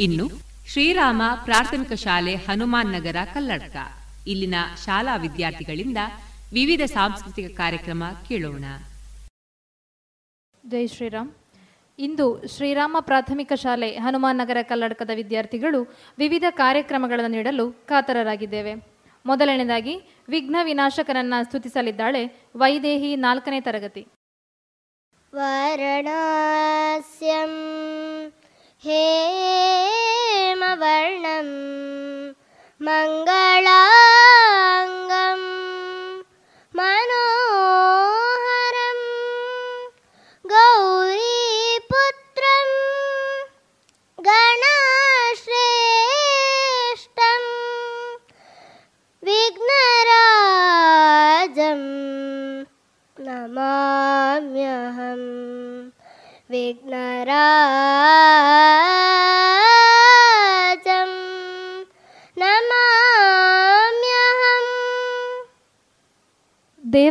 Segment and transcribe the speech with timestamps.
[0.00, 0.28] ಇನ್ನು
[0.68, 3.76] ಶ್ರೀರಾಮ ಪ್ರಾಥಮಿಕ ಶಾಲೆ ಹನುಮಾನ್ ನಗರ ಕಲ್ಲಡ್ಕ.
[4.26, 5.98] ಇಲ್ಲಿನ ಶಾಲಾ ವಿದ್ಯಾರ್ಥಿಗಳಿಂದ
[6.52, 8.64] ವಿವಿಧ ಸಾಂಸ್ಕೃತಿಕ ಕಾರ್ಯಕ್ರಮ ಕೇಳೋಣ.
[10.66, 11.32] ಜೈ ಶ್ರೀರಾಮ್.
[11.98, 18.74] ಇಂದು ಶ್ರೀರಾಮ ಪ್ರಾಥಮಿಕ ಶಾಲೆ ಹನುಮಾನ್ ನಗರ ಕಲ್ಲಡ್ಕದ ವಿದ್ಯಾರ್ಥಿಗಳು ವಿವಿಧ ಕಾರ್ಯಕ್ರಮಗಳನ್ನು ನೀಡಲು ಕಾತರರಾಗಿದ್ದೇವೆ.
[19.26, 24.06] ಮೊದಲನೇದಾಗಿ ವಿಘ್ನ ವಿನಾಶಕನನ್ನ ಸ್ತುತಿಸಲಿದ್ದಾಳೆ ವೈದೇಹಿ ನಾಲ್ಕನೇ ತರಗತಿ.
[25.34, 26.32] ವಾರಣಾಸ್ಯಂ
[28.86, 30.60] हेमवर्णं
[32.86, 33.82] मङ्गला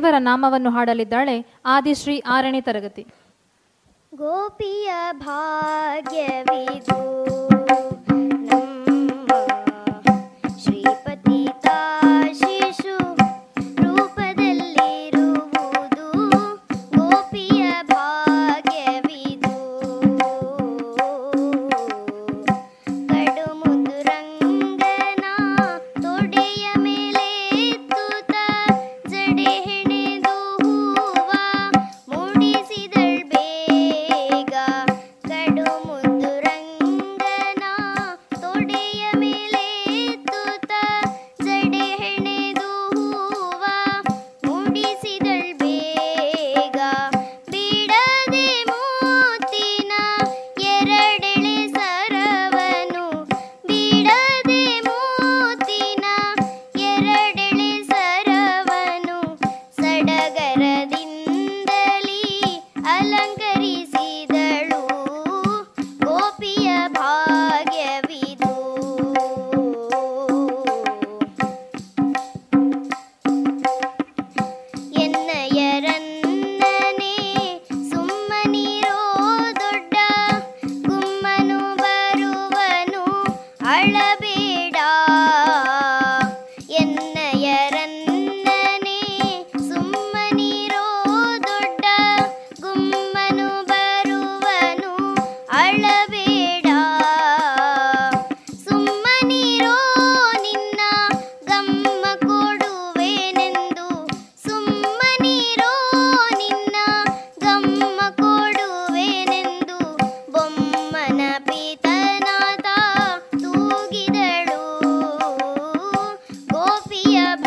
[0.02, 3.06] ದೇವರ ನಾಮವನ್ನು ಹಾಡಲಿದ್ದಾಳೆ ಆದಿಶ್ರೀ ಆರನೇ ತರಗತಿ.
[4.16, 7.00] ಗೋಪಿಯ ಭಾಗ್ಯವಿದು.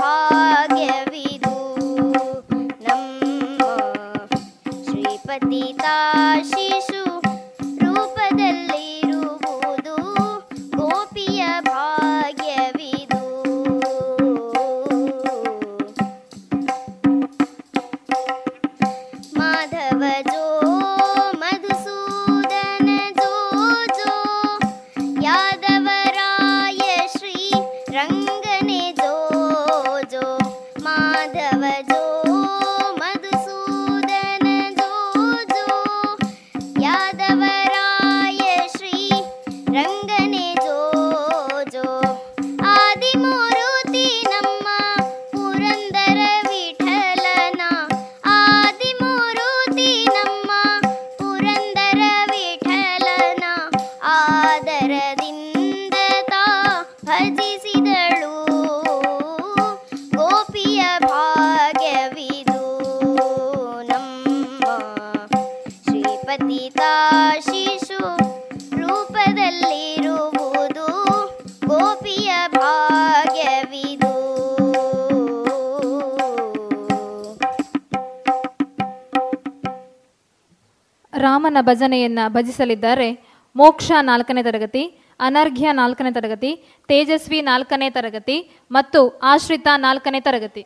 [0.04, 0.64] ಗೋಪಿಯ
[81.69, 83.09] ಭಜನೆಯನ್ನ ಭಜಿಸಲಿದ್ದಾರೆ.
[83.57, 84.84] ಮೋಕ್ಷ ನಾಲ್ಕನೇ ತರಗತಿ,
[85.27, 86.51] ಅನರ್ಘ್ಯ ನಾಲ್ಕನೇ ತರಗತಿ,
[86.91, 88.37] ತೇಜಸ್ವಿ ನಾಲ್ಕನೇ ತರಗತಿ
[88.77, 89.01] ಮತ್ತು
[89.33, 90.63] ಆಶ್ರಿತ ನಾಲ್ಕನೇ ತರಗತಿ.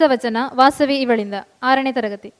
[0.00, 1.34] ಅಮೃತ ವಚನ ವಾಸವಿ ಇವಳಿಂದ.
[1.62, 2.32] ಆರನೇ ತರಗತಿ.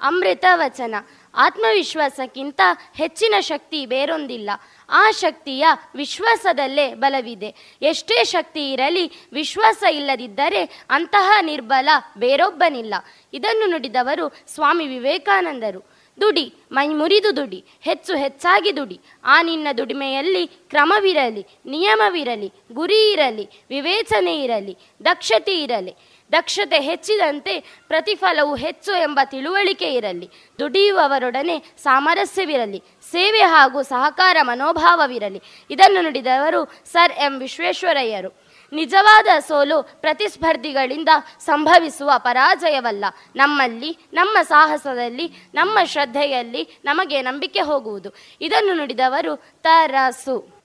[0.00, 0.94] ಅಮೃತ ವಚನ
[1.34, 2.60] ಆತ್ಮವಿಶ್ವಾಸಕ್ಕಿಂತ
[2.94, 4.50] ಹೆಚ್ಚಿನ ಶಕ್ತಿ ಬೇರೊಂದಿಲ್ಲ.
[4.90, 7.54] ಆ ಶಕ್ತಿಯ ವಿಶ್ವಾಸದಲ್ಲೇ ಬಲವಿದೆ.
[7.82, 11.88] ಎಷ್ಟೇ ಶಕ್ತಿ ಇರಲಿ, ವಿಶ್ವಾಸ ಇಲ್ಲದಿದ್ದರೆ ಅಂತಹ ನಿರ್ಬಲ
[12.18, 12.94] ಬೇರೊಬ್ಬನಿಲ್ಲ.
[13.32, 15.96] ಇದನ್ನು ನುಡಿದವರು ಸ್ವಾಮಿ ವಿವೇಕಾನಂದರು.
[16.20, 19.00] ದುಡಿ, ಮೈ ಮುರಿದು ದುಡಿ, ಹೆಚ್ಚು ಹೆಚ್ಚಾಗಿ ದುಡಿ.
[19.24, 25.94] ಆ ನಿನ್ನ ದುಡಿಮೆಯಲ್ಲಿ ಕ್ರಮವಿರಲಿ, ನಿಯಮವಿರಲಿ, ಗುರಿ ಇರಲಿ, ವಿವೇಚನೆ ಇರಲಿ, ದಕ್ಷತೆ ಇರಲಿ.
[26.32, 30.30] ದಕ್ಷತೆ ಹೆಚ್ಚಿದಂತೆ ಪ್ರತಿಫಲವು ಹೆಚ್ಚು ಎಂಬ ತಿಳುವಳಿಕೆ ಇರಲಿ.
[30.58, 32.82] ದುಡಿಯುವವರೊಡನೆ ಸಾಮರಸ್ಯವಿರಲಿ.
[33.10, 35.42] ಸೇವೆ ಹಾಗೂ ಸಹಕಾರ ಮನೋಭಾವವಿರಲಿ.
[35.70, 38.46] ಇದನ್ನು ನುಡಿದವರು ಸರ್ ಎಂ ವಿಶ್ವೇಶ್ವರಯ್ಯರು.
[38.72, 41.08] ನಿಜವಾದ ಸೋಲು ಪ್ರತಿಸ್ಪರ್ಧಿಗಳಿಂದ
[41.38, 43.04] ಸಂಭವಿಸುವ ಪರಾಜಯವಲ್ಲ.
[43.36, 48.10] ನಮ್ಮಲ್ಲಿ, ನಮ್ಮ ಸಾಹಸದಲ್ಲಿ, ನಮ್ಮ ಶ್ರದ್ಧೆಯಲ್ಲಿ ನಮಗೆ ನಂಬಿಕೆ ಹೋಗುವುದು.
[48.40, 50.56] ಇದನ್ನು ನುಡಿದವರು ತರಸು.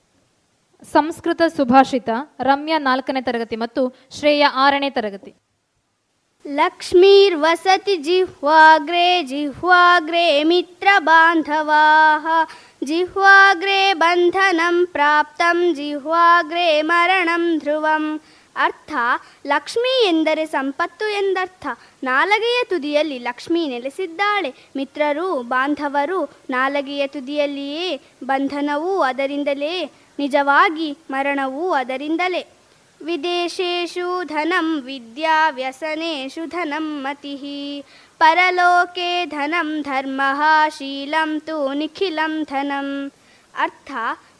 [0.91, 2.09] ಸಂಸ್ಕೃತ ಸುಭಾಷಿತ,
[2.39, 5.35] ರಮ್ಯಾ ನಾಲ್ಕನೇ ತರಗತಿ ಮತ್ತು ಶ್ರೇಯ ಆರನೇ ತರಗತಿ.
[6.47, 12.25] लक्ष्मीर्वसति जिह्वाग्रे ಮಿತ್ರ मित्रबान्धवाः
[12.83, 18.19] जिह्वाग्रे बन्धनं प्राप्तं जिह्वाग्रे ಮರಣಂ ಧ್ರುವಂ.
[18.55, 18.91] ಅರ್ಥ,
[19.47, 21.67] ಲಕ್ಷ್ಮಿ ಎಂದರೆ ಸಂಪತ್ತು ಎಂದರ್ಥ.
[22.03, 24.53] ನಾಲಗೆಯ ತುದಿಯಲ್ಲಿ ಲಕ್ಷ್ಮಿ ನೆಲೆಸಿದ್ದಾಳೆ.
[24.75, 32.60] ಮಿತ್ರರು, ಬಾಂಧವರು, ನಾಲಗೆಯ ತುದಿಯಲ್ಲಿಯೇ ಬಂಧನವೂ ಅದರಿಂದಲೇ, ನಿಜವಾಗಿ ಮರಣವೂ ಅದರಿಂದಲೇ.
[33.03, 35.51] ವಿದೇಶೇಷು धनं ವಿದ್ಯಾ
[36.45, 37.83] धनं ಮತಿ.
[38.19, 40.21] ಪರಲೋಕೆ ಧನಂ ಧರ್ಮ,
[40.69, 43.11] ಶೀಲಂ ತು ನಿಖಿಲಂ ಧನಂ.
[43.57, 43.91] ಅರ್ಥ,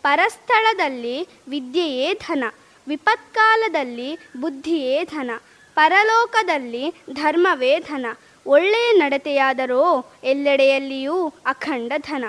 [0.02, 2.44] ಪರಸ್ಥಳದಲ್ಲಿ ವಿದ್ಯೆಯೇ ಧನ,
[2.88, 5.32] ವಿಪತ್ಕಾಲದಲ್ಲಿ ಬುದ್ಧಿಯೇ ಧನ,
[5.76, 8.06] ಪರಲೋಕದಲ್ಲಿ ಧರ್ಮವೇ ಧನ,
[8.48, 12.26] ಒಳ್ಳೆಯ ನಡತೆಯಾದರೋ ಎಲ್ಲೆಡೆಯಲ್ಲಿಯೂ ಅಖಂಡ ಧನ.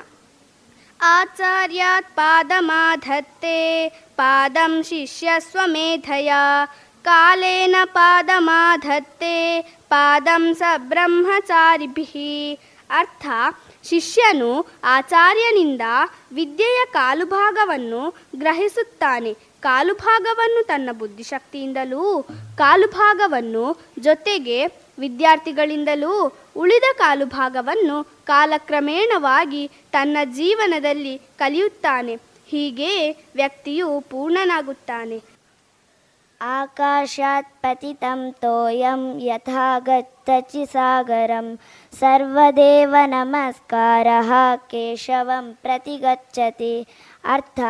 [1.03, 3.89] ಆಚಾರ್ಯಾತ್ ಪಾದಮಾಧತ್ತೆ
[4.23, 5.29] ಪಾದಂ ಶಿಷ್ಯ
[7.05, 12.59] कालेन ಪಾದಮಾಧತ್ತೆ, ಪಾದಂ ಸ ಬ್ರಹ್ಮಚಾರಿಭಿ.
[12.91, 13.27] ಅರ್ಥ,
[13.89, 15.81] ಶಿಷ್ಯನು ಆಚಾರ್ಯನಿಂದ
[16.33, 19.35] ವಿದ್ಯೆಯ ಕಾಲುಭಾಗವನ್ನು ಗ್ರಹಿಸುತ್ತಾನೆ.
[19.61, 22.23] ಕಾಲುಭಾಗವನ್ನು ತನ್ನ ಬುದ್ಧಿಶಕ್ತಿಯಿಂದಲೂ,
[22.59, 24.67] ಕಾಲುಭಾಗವನ್ನು ಜೊತೆಗೆ
[24.99, 32.32] ವಿದ್ಯಾರ್ಥಿಗಳಿಂದಲೂ, ಉಳಿದ ಕಾಲುಭಾಗವನ್ನು ಕಾಲಕ್ರಮೇಣವಾಗಿ ತನ್ನ ಜೀವನದಲ್ಲಿ ಕಲಿಯುತ್ತಾನೆ.
[32.53, 35.23] ಹೀಗೆ ವ್ಯಕ್ತಿಯು ಪೂರ್ಣನಾಗುತ್ತಾನೆ.
[36.41, 41.59] ಆಕಾಶಾತ್ ಪತಿತಂ ತೋಯಂ ಯಥಾಗತ್ತಚಿ ಸಾಗರಂ.
[41.99, 44.07] ಸರ್ವದೇವ ನಮಸ್ಕಾರ
[44.71, 46.87] ಕೇಶವಂ ಪ್ರತಿಗಚ್ಚತಿ.
[47.25, 47.61] ಅರ್ಥ,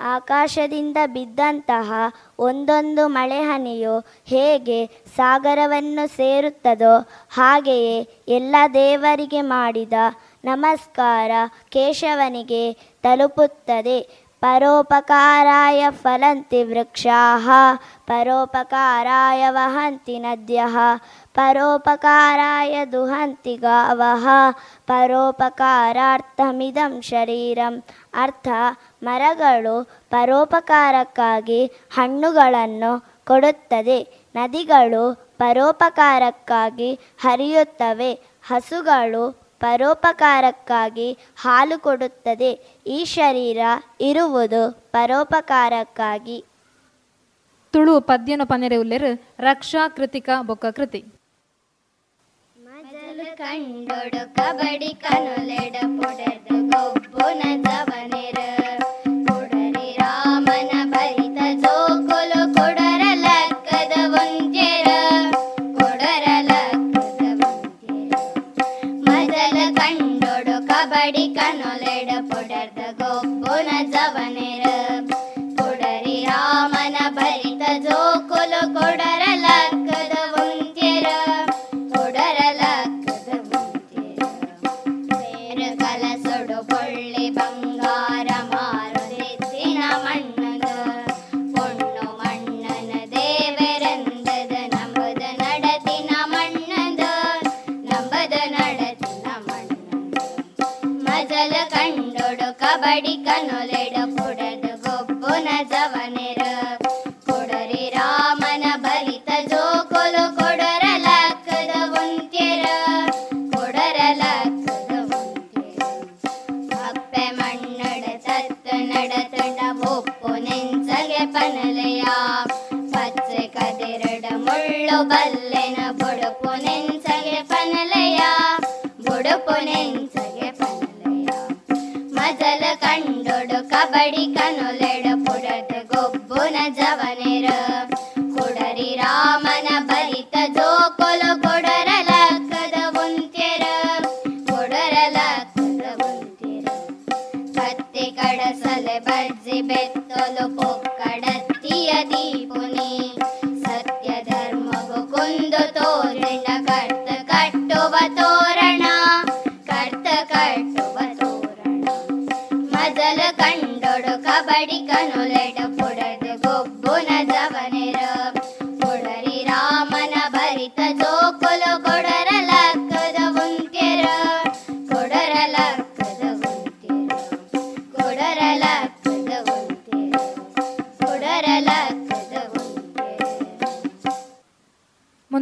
[0.00, 1.92] ಆಕಾಶದಿಂದ ಬಿದ್ದಂತಹ
[2.38, 6.98] ಒಂದೊಂದು ಮಳೆಹನಿಯು ಹೇಗೆ ಸಾಗರವನ್ನು ಸೇರುತ್ತದೋ
[7.34, 9.92] ಹಾಗೆಯೇ ಎಲ್ಲ ದೇವರಿಗೆ ಮಾಡಿದ
[10.44, 11.30] ನಮಸ್ಕಾರ
[11.68, 14.23] ಕೇಶವನಿಗೆ ತಲುಪುತ್ತದೆ.
[14.44, 17.48] ಪರೋಪಕಾರಾಯ ಫಲಂತಿ ವೃಕ್ಷಾಃ
[18.06, 20.76] ಪರೋಪಕಾರಾಯ ವಹಂತಿ ನದ್ಯಃ
[21.34, 24.26] ಪರೋಪಕಾರಾಯ ದುಹಂತಿ ಗಾವಃ
[24.86, 27.82] ಪರೋಪಕಾರಾರ್ಥಮಿದಂ ಶರೀರಂ.
[28.14, 28.48] ಅರ್ಥ,
[29.02, 34.28] ಮರಗಳು ಪರೋಪಕಾರಕ್ಕಾಗಿ ಹಣ್ಣುಗಳನ್ನು ಕೊಡುತ್ತದೆ.
[34.36, 38.20] ನದಿಗಳು ಪರೋಪಕಾರಕ್ಕಾಗಿ ಹರಿಯುತ್ತವೆ.
[38.46, 41.08] ಹಸುಗಳು ಪರೋಪಕಾರಕ್ಕಾಗಿ
[41.42, 42.50] ಹಾಲು ಕೊಡುತ್ತದೆ.
[42.86, 43.60] ಈ ಶರೀರ
[44.08, 46.38] ಇರುವುದು ಪರೋಪಕಾರಕ್ಕಾಗಿ.
[47.74, 51.00] ತುಳು ಪದ್ಯನು ಪನೆರೆ ಉಲ್ಲೆರು ರಕ್ಷಾ ಕೃತಿಕ ಬೊಕ್ಕ ಕೃತಿ.
[52.56, 57.26] ಮಜಲು ಕಂಡೊಡು ಕಬಡಿ ಕನುಲೆಡ ಪೊಡೆದು ಗೊಬ್ಬು
[57.64, 58.38] ಜವನೆರ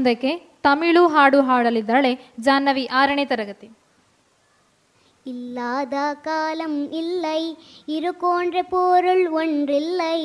[0.01, 0.31] ಮುಂದಕ್ಕೆ
[0.62, 3.67] ತಮಿಳು ಹಾಡು ಹಾಡಲಿದ್ದಾಳೆ ಜಾಹ್ನವಿ ಆರನೇ ತರಗತಿ
[5.25, 7.39] இல்லாத காலம் இல்லை
[7.88, 10.19] இருக்கோன்ற பொருள் ஒன்றில்லை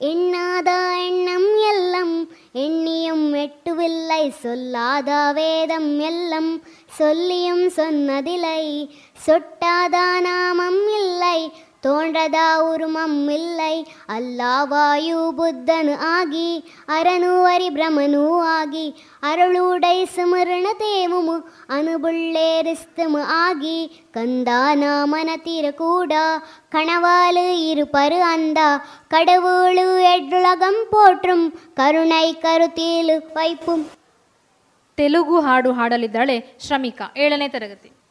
[0.00, 0.70] எண்ணாத
[1.02, 2.14] எண்ணம் எல்லாம்
[2.58, 6.50] எண்ணியும் எட்டுவில்லை சொல்லாத வேதம் எல்லாம்
[6.98, 8.62] சொல்லியும் சொன்னதில்லை
[9.26, 11.38] சொட்டாத நாமம் இல்லை
[11.83, 13.61] ತೋಂಡದ ಊರು ಮಮ್ಮಿಲ್ಲ.
[14.09, 17.69] ಅಲ್ಲಾವಾಯು ಬುದ್ಧನು ಆಗಿ, ಅರನು ಅರಿ
[18.43, 19.05] ಆಗಿ.
[19.23, 20.67] ಅರಳೂಡೈ ಡೈ ಸುಮರಣ
[23.27, 24.09] ಆಗಿ.
[24.13, 26.11] ಕಂದ ನಾಮನ ತೀರ ಕೂಡ,
[26.71, 28.57] ಕಣವಾಲು ಇರು ಪರು ಅಂದ.
[29.09, 34.03] ಕಡವುಳು ಎಡ್ಳಗಂ ಪೋಟ್ರುಂ, ಕರುಣೈ ಕರುತೀಲು ಪೈಪು
[34.97, 37.01] ತೆಲುಗು ಹಾಡು ಹಾಡಲಿದ್ದಾಳೆ ಶ್ರಮಿಕ.
[37.17, 38.02] ಏಳನೇ ತರಗತಿ.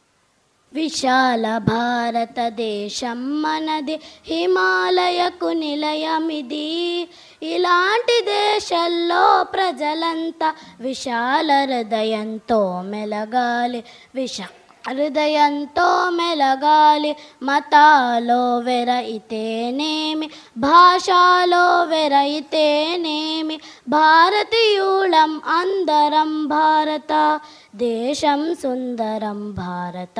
[0.73, 7.07] విశాల భారతదేశం మనది హిమాలయకు నిలయమిది.
[7.43, 13.83] ఇలాంటి దేశంలో ప్రజలంతా విశాల హృదయంతో మెలగాలి.
[14.15, 14.45] విశా
[14.83, 17.11] హృదయంతో మెలగాలి
[17.41, 23.57] మతాలో వెరైతేనేమి భాషలో వెరైతేనేమి
[23.93, 27.13] భారతీయులం అందరం భారత
[27.83, 30.19] దేశం సుందరం భారత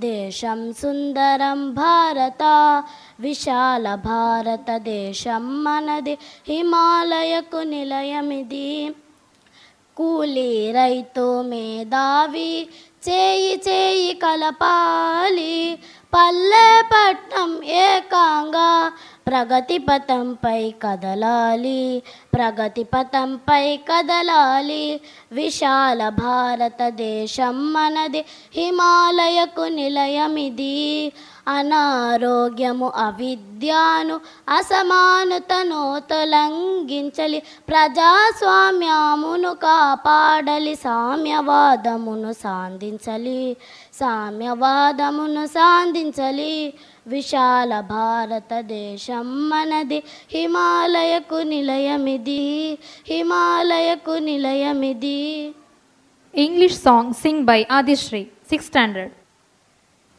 [0.00, 2.42] దేశం సుందరం భారత
[3.20, 6.16] విశాల భారతదేశం మనది
[6.46, 8.68] హిమాలయకు నిలయమిది
[9.96, 12.50] కూలీ రైతు మేధావి
[13.08, 15.78] చేయి చేయి కలపాలి.
[16.14, 18.92] పల్లె పట్నం ఏకంగా
[19.26, 22.02] ప్రగతి పథంపై కదలాలి.
[22.34, 25.00] ప్రగతి పథంపై కదలాలి.
[25.32, 31.12] విశాల భారతదేశం మనది హిమాలయకు నిలయమిది.
[31.48, 43.56] అనారోగ్యము అవిద్యాను అసమానతను తొలంగించలి ప్రజాస్వామ్యమును కాపాడలి సామ్యవాదమును సాధించలి
[43.94, 46.74] సామ్యవాదమును సాధించలి.
[47.06, 55.54] విశాల భారతదేశం మనది హిమాలయకు నిలయమిది హిమాలయకు నిలయమిది.
[56.34, 59.12] English song sing by Adishree six standard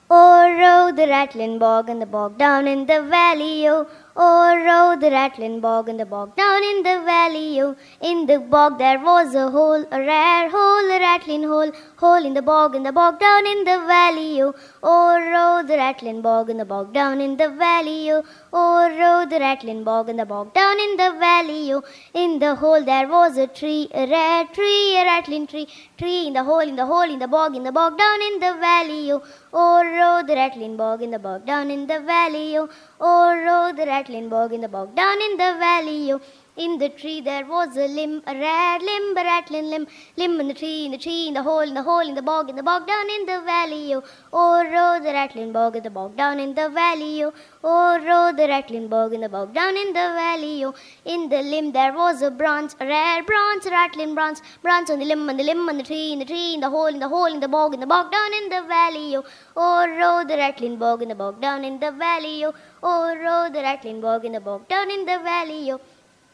[0.09, 3.87] Oh, row the rattling bog and the bog down in the valley, oh.
[4.19, 7.75] Oh, row the rattling bog and the bog down in the valley, oh.
[8.01, 11.71] In the bog there was a hole, a rare hole, a rattling hole.
[11.97, 14.55] Hole in the bog and the bog down in the valley, oh.
[14.81, 18.23] Oh, row the rattling bog and the bog down in the valley, oh.
[18.51, 21.83] Oh, row the rattling bog and the bog down in the valley, oh.
[22.15, 25.67] In the hole there was a tree, a rare tree, a rattling tree.
[25.99, 28.39] Tree in the hole, in the hole, in the bog, in the bog down in
[28.39, 29.21] the valley, oh.
[29.53, 32.67] Oh, row the rattling bog in the bog down in the valley, oh.
[32.99, 36.21] Oh, row the rattling bog in the bog down in the valley, oh.
[36.57, 39.85] In the tree there was a limb, a rare limb, a rattling limb,
[40.15, 42.23] limb in the tree, in the tree, in the hole, in the hole, in the
[42.23, 44.03] bog, in the bog down in the valley, oh.
[44.33, 47.31] Oh, row the rattling bog in the bog down in the valley, oh.
[47.63, 50.73] Oh, row the rattling bog in the bog down in the valley, oh.
[51.05, 54.97] In the limb there was a branch, a rare branch, a rattling branch, branch on
[54.97, 56.99] the limb, on the limb, on the tree, in the tree, in the hole, in
[56.99, 59.23] the hole, in the bog, in the bog down in the valley, oh.
[59.55, 62.53] Oh, row the rattling bog in the bog down in the valley, oh.
[62.81, 65.79] Oh, row the rattling bog in the bog down in the valley, oh.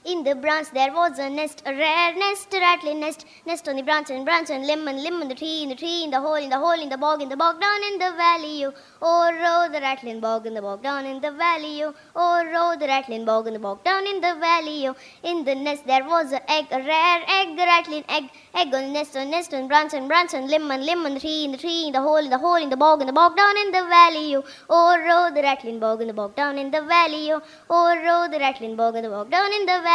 [0.05, 3.77] In the branch there was a nest, a rare nest, a rattling nest, nest on
[3.77, 6.11] the branch and branch and limb and limb on the tree, in the tree, in
[6.11, 8.65] the hole, in the hole, in the bog, in the bog down in the valley,
[8.65, 8.73] oh.
[9.01, 11.93] Oh, row the rattling bog in the bog down in the valley, oh.
[12.17, 14.95] Oh, row the rattling bog in the bog down in the valley, oh.
[15.23, 18.87] In the nest there was a egg, a rare egg, a rattling egg, egg on
[18.87, 21.45] the nest on nest on branch and branch and limb and limb on the tree,
[21.45, 23.37] in the tree, in the hole, in the hole, in the bog, in the bog
[23.37, 24.43] down in the valley, oh.
[24.69, 27.41] Oh, row the rattling bog in the bog down in the valley, oh.
[27.69, 29.92] Oh, row the rattling bog in the bog down in the valley,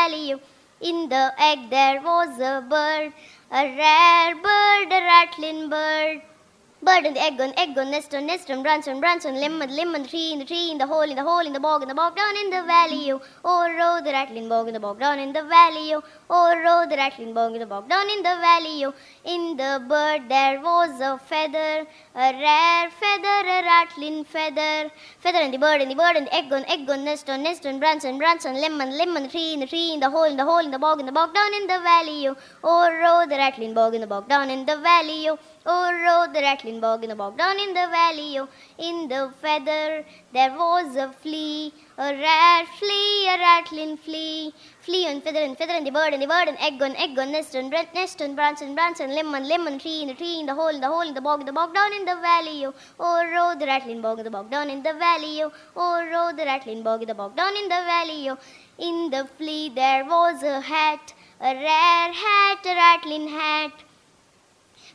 [0.80, 3.12] In the egg there was a bird,
[3.50, 6.22] a rare bird, a rattling bird.
[6.80, 9.34] Bird on the egg on egg on nest on nest on branch on branch on
[9.34, 11.52] limb on limb on tree in the tree in the hole in the hole in
[11.52, 13.10] the bog in the bog down in the valley.
[13.10, 15.96] Oh oh row the rattling bog in the bog down in the valley
[16.30, 18.94] oh oh row the rattling bog in the bog down in the valley oh
[19.24, 21.86] in the bird there was a feather
[22.24, 24.90] a rare feather a rattling feather
[25.24, 27.42] feather in the bird in the bird and the egg on egg on nest on
[27.42, 29.90] nest on branch on branch on limb on limb on the tree in the tree
[29.94, 31.80] in the hole in the hole in the bog in the bog down in the
[31.90, 35.38] valley oh oh row the rattling bog in the bog down in the valley oh
[35.70, 38.38] Oh, row the rattling bog in the bog down in the valley.
[38.38, 44.54] Oh, in the feather there was a flea, a rare flea, a rattling flea.
[44.80, 47.16] Flea and feather and feather and the bird and the bird and egg on egg
[47.16, 50.08] on nest and bran- nest and branch and branch and limb and limb tree in
[50.08, 52.04] the tree in the hole in the hole in the bog the bog down in
[52.04, 52.66] the valley.
[52.66, 55.42] Oh, oh row the rattling bog the bog down in the valley.
[55.44, 58.30] Oh, oh row the rattling bog the bog down in the valley.
[58.30, 58.38] Oh,
[58.78, 63.87] in the flea there was a hat, a rare hat, a rattling hat.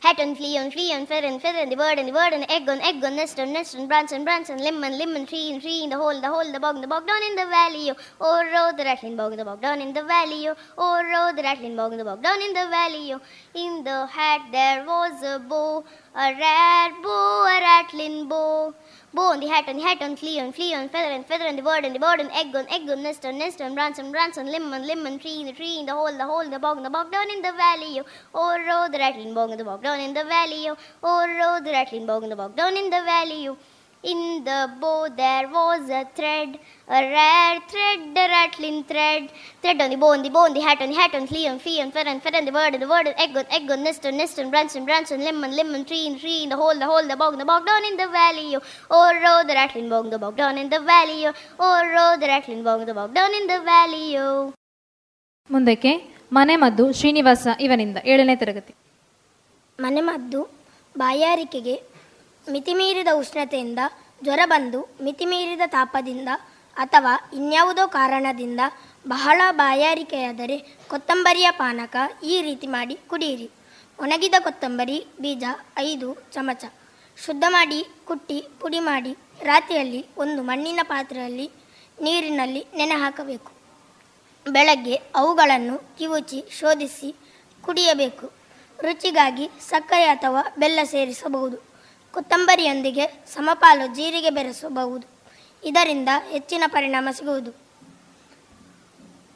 [0.04, 2.34] Hat and flea and flea and feather and feather and the bird and the bird
[2.36, 4.98] and egg on, egg on, nest on, nest and branch and branch and limb and
[4.98, 7.22] limb and tree and tree in the hole, the hole, the bog, the bog down
[7.28, 7.90] in the valley.
[7.90, 10.46] Oh, oh row the rattling bog, the bog down in the valley.
[10.48, 13.14] Oh, oh row the rattling bog, the bog down in the valley.
[13.14, 13.20] Oh,
[13.54, 18.74] in the hat there was a bow, a rare bow, a rattling bow.
[19.14, 21.46] Bow on the hat on the hat on, flea on, flea on, feather and feather
[21.46, 23.72] on the bird and the bird on, egg on, egg on, nest on, nest on,
[23.72, 26.10] branch on, branch on, limb on, limb on, tree in the tree in the hole,
[26.10, 26.56] the hole, the oh.
[26.56, 28.00] Oh, bog, and the bog down in the valley.
[28.00, 30.68] Oh, oh row the rattling bog, in the bog down in the valley.
[30.68, 33.48] Oh, oh row the rattling bog, in the bog down in the valley.
[33.48, 33.56] Oh,
[34.12, 39.30] in the bow there was a thread, a rare thread, a rattling thread.
[39.62, 41.80] Thread on the on the on the hat, on the hat, on flea, on flea,
[41.82, 43.82] on fer and fern and the word and the word and egg on, egg on,
[43.82, 46.42] nest on, nest on, branch on, branch on, limb on, limb on, tree in tree,
[46.44, 48.56] in the hole, the hole, the bog, the bog down in the valley.
[48.56, 51.26] Oh, oh row the rattling bog, the bog down in the valley.
[51.26, 54.06] Oh, oh row the rattling bog, the bog down in the valley.
[54.26, 54.52] Oh.
[55.54, 55.90] ಮುಂದಕ್ಕೆ
[56.36, 58.72] ಮನೆಮದ್ದು ಶ್ರೀನಿವಾಸ ಇವನಿಂದ ಏಳನೇ ತರಗತಿ
[59.84, 60.40] ಮನೆಮದ್ದು
[61.02, 61.74] ಬಾಯಾರಿಕೆಗೆ
[62.50, 63.78] ಮಿತಿಮೀರಿದ ಉಷ್ಣತೆಯಿಂದ
[64.24, 66.28] ಜ್ವರ ಬಂದು ಮಿತಿಮೀರಿದ ತಾಪದಿಂದ
[66.76, 68.60] ಅಥವಾ ಇನ್ಯಾವುದೋ ಕಾರಣದಿಂದ
[69.08, 73.50] ಬಹಳ ಬಾಯಾರಿಕೆಯಾದರೆ ಕೊತ್ತಂಬರಿಯ ಪಾನಕ ಈ ರೀತಿ ಮಾಡಿ ಕುಡಿಯಿರಿ
[73.98, 75.44] ಒಣಗಿದ ಕೊತ್ತಂಬರಿ, ಬೀಜ
[75.78, 76.64] ಐದು ಚಮಚ.
[77.26, 81.50] ಶುದ್ಧ ಮಾಡಿ, ಕುಟ್ಟಿ, ಪುಡಿ ಮಾಡಿ, ರಾತ್ರಿಯಲ್ಲಿ ಒಂದು ಮಣ್ಣಿನ ಪಾತ್ರೆಯಲ್ಲಿ
[82.00, 83.52] ನೀರಿನಲ್ಲಿ ನೆನೆ ಹಾಕಬೇಕು.
[84.50, 87.14] ಬೆಳಗ್ಗೆ ಅವುಗಳನ್ನು ಕಿವುಚಿ ಶೋಧಿಸಿ
[87.62, 88.32] ಕುಡಿಯಬೇಕು.
[88.82, 91.73] ರುಚಿಗಾಗಿ ಸಕ್ಕರೆ ಅಥವಾ ಬೆಲ್ಲ ಸೇರಿಸಬಹುದು.
[92.14, 95.06] ಕೊತ್ತಂಬರಿಯೊಂದಿಗೆ ಸಮಪಾಲು ಜೀರಿಗೆ ಬೆರೆಸಬಹುದು.
[95.62, 97.52] ಇದರಿಂದ ಹೆಚ್ಚಿನ ಪರಿಣಾಮ ಸಿಗುವುದು.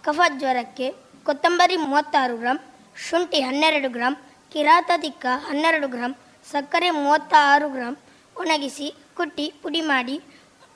[0.07, 0.89] ಕಫಜ್ವರಕ್ಕೆ
[1.27, 2.59] ಕೊತ್ತಂಬರಿ ಮೂವತ್ತಾರು ಗ್ರಾಂ,
[3.07, 4.15] ಶುಂಠಿ ಹನ್ನೆರಡು ಗ್ರಾಂ
[4.53, 6.13] ಕಿರಾತದಿಕ್ಕ ಹನ್ನೆರಡು ಗ್ರಾಂ,
[6.51, 7.95] ಸಕ್ಕರೆ ಮೂವತ್ತ ಆರು ಗ್ರಾಂ
[8.41, 10.17] ಒಣಗಿಸಿ ಕುಟ್ಟಿ ಪುಡಿ ಮಾಡಿ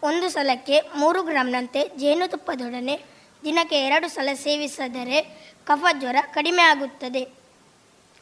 [0.08, 2.96] ಒಂದು ಸಲಕ್ಕೆ ಮೂರು ಗ್ರಾಂನಂತೆ ಜೇನುತುಪ್ಪದೊಡನೆ
[3.44, 5.20] ದಿನಕ್ಕೆ ಎರಡು ಸಲ ಸೇವಿಸಿದರೆ
[5.68, 7.22] ಕಫಜ್ವರ ಕಡಿಮೆ ಆಗುತ್ತದೆ.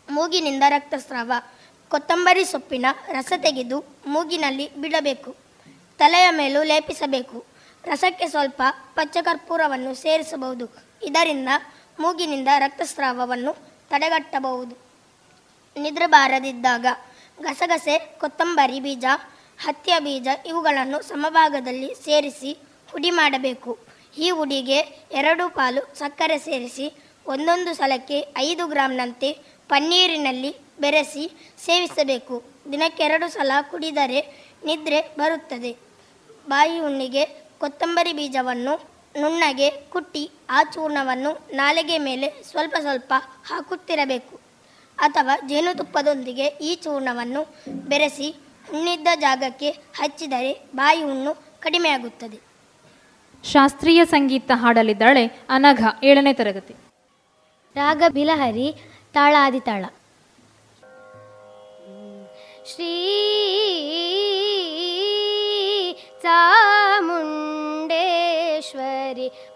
[0.08, 1.32] ಮೂಗಿನಿಂದ ರಕ್ತಸ್ರಾವ
[1.90, 5.36] ಕೊತ್ತಂಬರಿ ಸೊಪ್ಪಿನ ರಸ ತೆಗೆದು ಮೂಗಿನಲ್ಲಿ ಬಿಡಬೇಕು.
[5.98, 7.44] ತಲೆಯ ಮೇಲೂ ಲೇಪಿಸಬೇಕು.
[7.84, 8.62] ರಸಕ್ಕೆ ಸ್ವಲ್ಪ
[8.94, 10.66] ಪಚ್ಚಕರ್ಪೂರವನ್ನು ಸೇರಿಸಬಹುದು.
[11.02, 11.48] ಇದರಿಂದ
[12.00, 13.52] ಮೂಗಿನಿಂದ ರಕ್ತಸ್ರಾವವನ್ನು
[13.90, 14.74] ತಡೆಗಟ್ಟಬಹುದು.
[15.80, 16.86] ನಿದ್ರೆ ಬಾರದಿದ್ದಾಗ
[17.40, 19.04] ಗಸಗಸೆ, ಕೊತ್ತಂಬರಿ ಬೀಜ,
[19.62, 22.58] ಹತ್ತಿಯ ಬೀಜ ಇವುಗಳನ್ನು ಸಮಭಾಗದಲ್ಲಿ ಸೇರಿಸಿ
[22.90, 23.78] ಹುಡಿ ಮಾಡಬೇಕು.
[24.18, 24.78] ಈ ಹುಡಿಗೆ
[25.12, 26.92] ಎರಡು ಪಾಲು ಸಕ್ಕರೆ ಸೇರಿಸಿ
[27.26, 29.32] ಒಂದೊಂದು ಸಲಕ್ಕೆ ಐದು ಗ್ರಾಂನಂತೆ
[29.68, 31.24] ಪನ್ನೀರಿನಲ್ಲಿ ಬೆರೆಸಿ
[31.64, 32.36] ಸೇವಿಸಬೇಕು.
[32.72, 34.20] ದಿನಕ್ಕೆರಡು ಸಲ ಕುಡಿದರೆ
[34.66, 35.72] ನಿದ್ರೆ ಬರುತ್ತದೆ.
[36.48, 37.24] ಬಾಯಿ ಹುಣ್ಣಿಗೆ
[37.60, 38.74] ಕೊತ್ತಂಬರಿ ಬೀಜವನ್ನು
[39.20, 43.12] ನುಣ್ಣಗೆ ಕುಟ್ಟಿ ಆ ಚೂರ್ಣವನ್ನು ನಾಲಿಗೆ ಮೇಲೆ ಸ್ವಲ್ಪ ಸ್ವಲ್ಪ
[43.48, 44.34] ಹಾಕುತ್ತಿರಬೇಕು.
[44.98, 47.42] ಅಥವಾ ಜೇನುತುಪ್ಪದೊಂದಿಗೆ ಈ ಚೂರ್ಣವನ್ನು
[47.88, 48.28] ಬೆರೆಸಿ
[48.68, 52.38] ಹುಣ್ಣಿದ್ದ ಜಾಗಕ್ಕೆ ಹಚ್ಚಿದರೆ ಬಾಯಿ ಹುಣ್ಣು ಕಡಿಮೆಯಾಗುತ್ತದೆ.
[53.44, 56.74] ಶಾಸ್ತ್ರೀಯ ಸಂಗೀತ ಹಾಡಲಿದ್ದಾಳೆ ಅನಘ ಏಳನೇ ತರಗತಿ.
[57.76, 58.68] ರಾಗ ಬಿಲಹರಿ
[59.14, 59.84] ತಾಳ ಆದಿತಾಳ
[62.66, 62.86] श्री
[66.22, 67.68] चामुण्डेश्वरि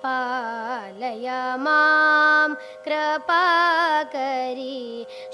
[0.06, 1.28] पालय
[1.60, 2.50] मां।
[2.86, 4.80] कृपाकरी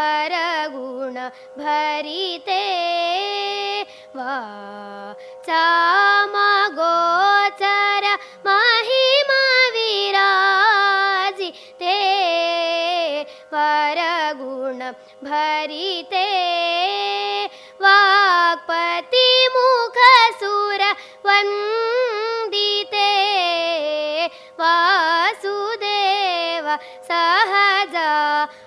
[0.04, 1.16] परगुण
[1.60, 2.64] भरिते।
[4.16, 4.34] वा
[5.46, 5.50] च
[8.46, 9.44] महिमा
[9.76, 11.98] विराजि ते
[13.54, 14.80] परगुण
[15.28, 16.28] भरिते।
[17.84, 18.92] वाक्पतिमुखसुर
[21.26, 21.54] वन्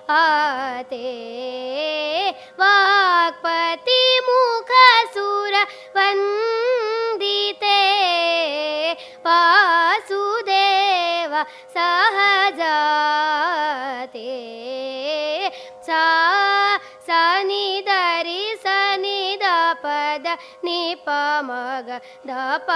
[0.09, 0.97] आते।
[2.59, 5.53] वाक्पतिमुखसुर
[5.97, 7.81] वन्दिते।
[9.25, 11.33] वासुदेव
[11.77, 12.77] सहजाते।
[15.83, 16.05] सा
[16.77, 20.25] सनिदरि सनिदपद
[20.65, 21.89] निपमग
[22.27, 22.67] निप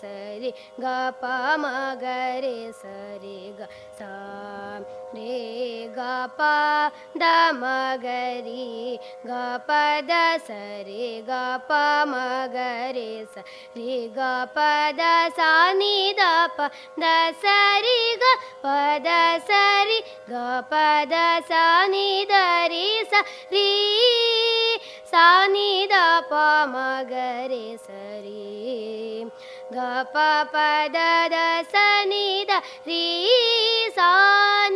[0.00, 3.62] सरि गपमगरे सरि ग
[3.98, 4.45] सा
[5.16, 6.08] रे ग
[7.60, 9.30] मगरी ग
[12.08, 13.44] मगरे सा
[13.76, 14.18] रे ग
[16.58, 16.68] प
[17.40, 18.00] दशरि
[20.30, 20.32] ग
[20.72, 20.74] प
[21.12, 21.14] द
[21.48, 22.32] सा नि द
[22.72, 23.70] रे स रि
[25.10, 25.12] स
[25.50, 25.86] नि
[26.32, 29.30] पगरे सरि
[29.72, 29.74] ग
[30.14, 30.16] प
[30.52, 30.54] प
[30.94, 30.96] द
[31.32, 31.34] द
[31.72, 31.74] स
[32.08, 32.52] नि द
[32.88, 33.55] रि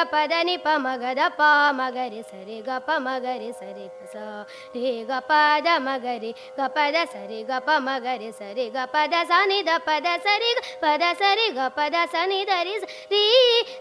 [0.00, 1.42] द पद नि प मगद प
[1.76, 4.16] मगरि सरि ग प मगरि सरि ग स
[4.72, 9.60] रे ग पद मगरि ग पद सरि ग प मगरि सरि ग पद स नि
[9.68, 13.24] द पद सरि ग पद सरि ग पद स नि द रि स रि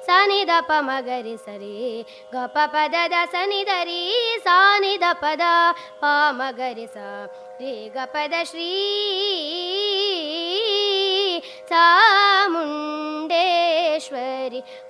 [0.04, 4.04] स नि द प मगरि सरि ग प पद द स नि द रि
[4.44, 5.44] स नि द पद
[6.04, 6.04] प
[11.72, 12.62] चामुण्डेश्वरि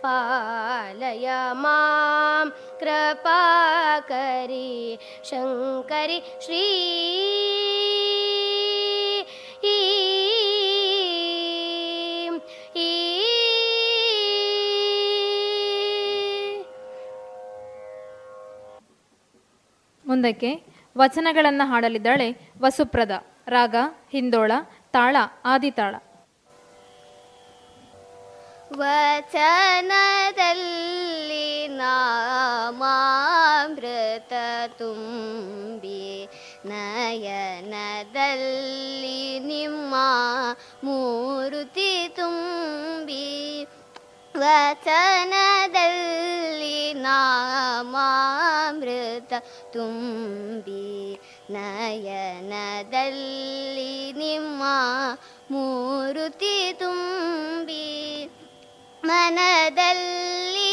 [0.04, 1.28] पालय
[1.64, 2.46] मां
[2.82, 4.68] कृपाकरि
[5.30, 6.64] शङ्करि श्री
[20.06, 20.50] ಮುಂದಕ್ಕೆ
[20.96, 22.28] ವಚನಗಳನ್ನು ಹಾಡಲಿದ್ದಾಳೆ
[22.62, 23.14] ವಸುಪ್ರದ
[23.48, 23.76] ರಾಗ
[24.14, 24.52] ಹಿಂದೋಳ
[24.92, 25.96] ತಾಳ ಆದಿತಾಳ
[28.73, 29.37] ವಚನದಲ್ಲಿ
[31.77, 34.33] ನಾಮಾಮೃತ
[34.79, 36.29] ತುಂಬಿ
[36.67, 37.79] ನಯನದಲ್ಲಿ
[39.39, 39.95] ನಿಮ್ಮ
[40.85, 43.65] ಮೂರುತಿ ತುಂಬಿ
[44.35, 44.93] ವಚನದಲ್ಲಿ
[46.93, 49.33] ನಾಮಾಮೃತ
[49.73, 52.53] ತುಂಬಿ ನಯನದಲ್ಲಿ
[54.13, 54.63] ನಿಮ್ಮ
[55.51, 58.20] ಮೂರುತಿ ತುಂಬಿ
[59.11, 60.73] ಮನದಲ್ಲಿ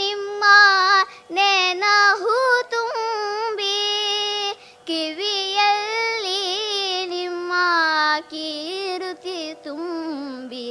[0.00, 0.44] ನಿಮ್ಮ
[1.30, 2.36] ನೆನಹು
[2.74, 3.76] ತುಂಬಿ
[4.86, 6.42] ಕಿವಿಯಲ್ಲಿ
[7.08, 7.52] ನಿಮ್ಮ
[8.30, 10.68] ಕೀರುತಿ ತುಂಬಿ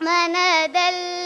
[0.00, 1.19] ಮನದಲ್ಲಿ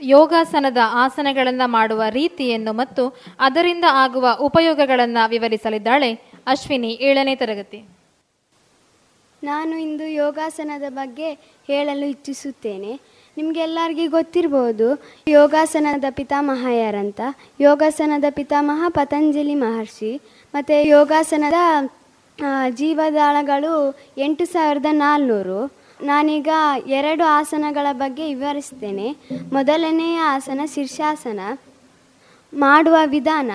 [0.00, 7.88] ಯೋಗಾಸನದ ಆಸನಗಳನ್ನು ಮಾಡುವ ರೀತಿಯನ್ನು ಮತ್ತು ಅದರಿಂದ ಆಗುವ ಉಪಯೋಗಗಳನ್ನು ವಿವರಿಸಲಿದ್ದಾಳೆ ಅಶ್ವಿನಿ ಏಳನೇ ತರಗತಿ.
[9.42, 13.11] ನಾನು ಇಂದು ಯೋಗಾಸನದ ಬಗ್ಗೆ ಹೇಳಲು ಇಚ್ಛಿಸುತ್ತೇನೆ.
[13.36, 14.88] ನಿಮಗೆಲ್ಲರಿಗೂ ಗೊತ್ತಿರ್ಬೋದು,
[15.28, 17.20] ಯೋಗಾಸನದ ಪಿತಾಮಹ ಯಾರಂತ
[17.60, 20.12] ಯೋಗಾಸನದ ಪಿತಾಮಹ ಪತಂಜಲಿ ಮಹರ್ಷಿ.
[20.54, 21.58] ಮತ್ತು ಯೋಗಾಸನದ
[22.70, 23.74] ಜೀವದಾಳಗಳು
[24.18, 25.60] ಎಂಟು ಸಾವಿರದ ನಾಲ್ನೂರು.
[26.02, 26.48] ನಾನೀಗ
[26.98, 29.08] ಎರಡು ಆಸನಗಳ ಬಗ್ಗೆ ವಿವರಿಸ್ತೇನೆ.
[29.52, 31.40] ಮೊದಲನೆಯ ಆಸನ ಶೀರ್ಷಾಸನ.
[32.54, 33.50] ಮಾಡುವ ವಿಧಾನ,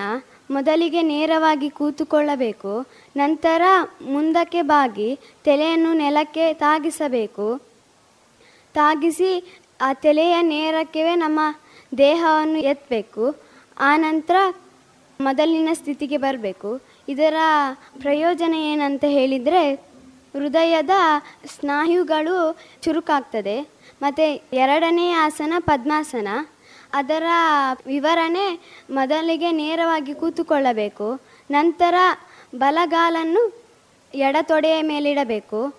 [0.50, 2.74] ಮೊದಲಿಗೆ ನೇರವಾಗಿ ಕೂತುಕೊಳ್ಳಬೇಕು,
[3.16, 3.62] ನಂತರ
[4.06, 5.10] ಮುಂದಕ್ಕೆ ಬಾಗಿ,
[5.44, 7.48] ತಲೆಯನ್ನು ನೆಲಕ್ಕೆ ತಾಗಿಸಬೇಕು.
[8.74, 9.30] ತಾಗಿಸಿ
[9.80, 11.40] ಆ ತಲೆಯ ನೇರಕ್ಕೆ ನಮ್ಮ
[11.98, 13.36] ದೇಹವನ್ನು ಎತ್ತಬೇಕು
[13.80, 14.54] ಆನಂತರ
[15.20, 16.80] ಮೊದಲಿನ ಸ್ಥಿತಿಗೆ ಬರಬೇಕು.
[17.08, 17.34] ಇದರ
[18.00, 19.74] ಪ್ರಯೋಜನ ಏನಂತ ಹೇಳಿದರೆ,
[20.34, 20.90] ಹೃದಯದ
[21.46, 23.60] ಸ್ನಾಯುಗಳು ಚುರುಕಾಗ್ತದೆ.
[24.02, 26.28] ಮತ್ತು ಎರಡನೇ ಆಸನ ಪದ್ಮಾಸನ.
[26.92, 27.22] ಅದರ
[27.86, 28.60] ವಿವರಣೆ
[28.90, 31.20] ಮೊದಲಿಗೆ ನೇರವಾಗಿ ಕೂತುಕೊಳ್ಳಬೇಕು.
[31.50, 31.94] ನಂತರ
[32.56, 33.62] ಬಲಗಾಲನ್ನು
[34.14, 35.77] ಎಡತೊಡೆಯ ಮೇಲಿಡಬೇಕು.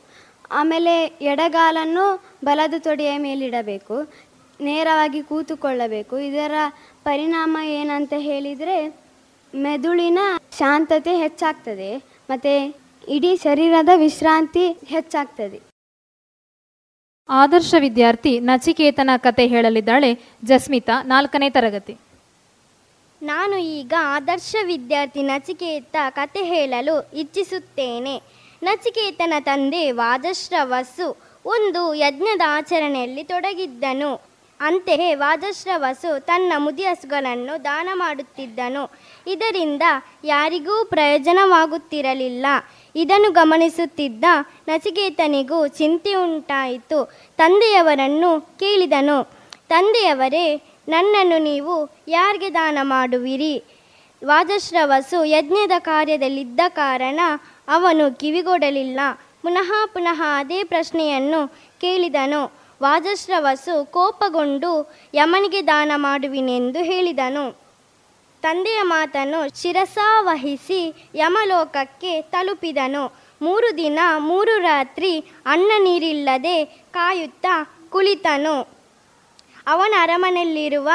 [0.51, 4.13] ಆಮೇಲೆ ಎಡಗಾಲನ್ನು ಬಲದ ತೊಡೆಯ ಮೇಲಿಡಬೇಕು
[4.61, 6.17] ನೇರವಾಗಿ ಕೂತುಕೊಳ್ಳಬೇಕು.
[6.17, 6.51] ಇದರ
[7.03, 8.99] ಪರಿಣಾಮ ಏನಂತ ಹೇಳಿದರೆ
[9.55, 10.19] ಮೆದುಳಿನ
[10.57, 12.53] ಶಾಂತತೆ ಹೆಚ್ಚಾಗ್ತದೆ ಮತ್ತು
[13.09, 15.59] ಇಡೀ ಶರೀರದ ವಿಶ್ರಾಂತಿ ಹೆಚ್ಚಾಗ್ತದೆ.
[17.29, 21.97] ಆದರ್ಶ ವಿದ್ಯಾರ್ಥಿ ನಚಿಕೇತನ ಕತೆ ಹೇಳಲಿದ್ದಾಳೆ ಜಸ್ಮಿತಾ ನಾಲ್ಕನೇ ತರಗತಿ.
[23.21, 34.21] ನಾನು ಈಗ ಆದರ್ಶ ವಿದ್ಯಾರ್ಥಿ ನಚಿಕೇತ ಕತೆ ಹೇಳಲು ಇಚ್ಛಿಸುತ್ತೇನೆ ನಚಿಕೇತನ ತಂದೆ ವಾದಶ್ರವಸು ಒಂದು ಯಜ್ಞದ ಆಚರಣೆಯಲ್ಲಿ ತೊಡಗಿದ್ದನು.
[34.59, 38.91] ಅಂತೆಯೇ ವಾದಶ್ರವಸು ತನ್ನ ಮುದಿಯಸುಗಳನ್ನು ದಾನ ಮಾಡುತ್ತಿದ್ದನು.
[39.27, 39.81] ಇದರಿಂದ
[40.23, 42.45] ಯಾರಿಗೂ ಪ್ರಯೋಜನವಾಗುತ್ತಿರಲಿಲ್ಲ.
[42.95, 44.25] ಇದನ್ನು ಗಮನಿಸುತ್ತಿದ್ದ
[44.67, 46.99] ನಚಿಕೇತನಿಗೂ ಚಿಂತೆ ಉಂಟಾಯಿತು.
[47.37, 49.23] ತಂದೆಯವರನ್ನು ಕೇಳಿದನು,
[49.67, 53.63] ತಂದೆಯವರೇ, ನನ್ನನ್ನು ನೀವು ಯಾರಿಗೆ ದಾನ ಮಾಡುವಿರಿ?
[54.25, 57.19] ವಾದಶ್ರವಸು ಯಜ್ಞದ ಕಾರ್ಯದಲ್ಲಿದ್ದ ಕಾರಣ
[57.69, 58.99] ಅವನು ಕಿವಿಗೊಡಲಿಲ್ಲ.
[59.41, 61.47] ಪುನಃ ಪುನಃ ಅದೇ ಪ್ರಶ್ನೆಯನ್ನು
[61.81, 62.51] ಕೇಳಿದನು.
[62.81, 67.57] ವಾಜಶ್ರವಸು ಕೋಪಗೊಂಡು, ಯಮನಿಗೆ ದಾನ ಮಾಡುವಿನೆಂದು ಹೇಳಿದನು.
[68.41, 73.13] ತಂದೆಯ ಮಾತನ್ನು ಶಿರಸಾವಹಿಸಿ ಯಮಲೋಕಕ್ಕೆ ತಲುಪಿದನು.
[73.41, 78.67] ಮೂರು ದಿನ, ಮೂರು ರಾತ್ರಿ ಅನ್ನ ನೀರಿಲ್ಲದೆ ಕಾಯುತ್ತಾ ಕುಳಿತನು.
[79.67, 80.89] ಅವನ ಅರಮನೆಯಲ್ಲಿರುವ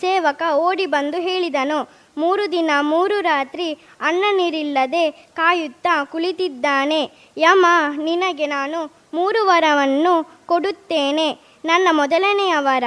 [0.00, 1.97] ಸೇವಕ ಓಡಿ ಬಂದು ಹೇಳಿದನು.
[2.18, 7.10] ಮೂರು ದಿನ ಮೂರು ರಾತ್ರಿ ಅನ್ನ ನೀರಿಲ್ಲದೆ ಕಾಯುತ್ತಾ ಕುಳಿತಿದ್ದಾನೆ.
[7.36, 11.38] ಯಮ, ನಿನಗೆ ನಾನು ಮೂರು ವರವನ್ನು ಕೊಡುತ್ತೇನೆ.
[11.64, 12.84] ನನ್ನ ಮೊದಲನೆಯ ವರ,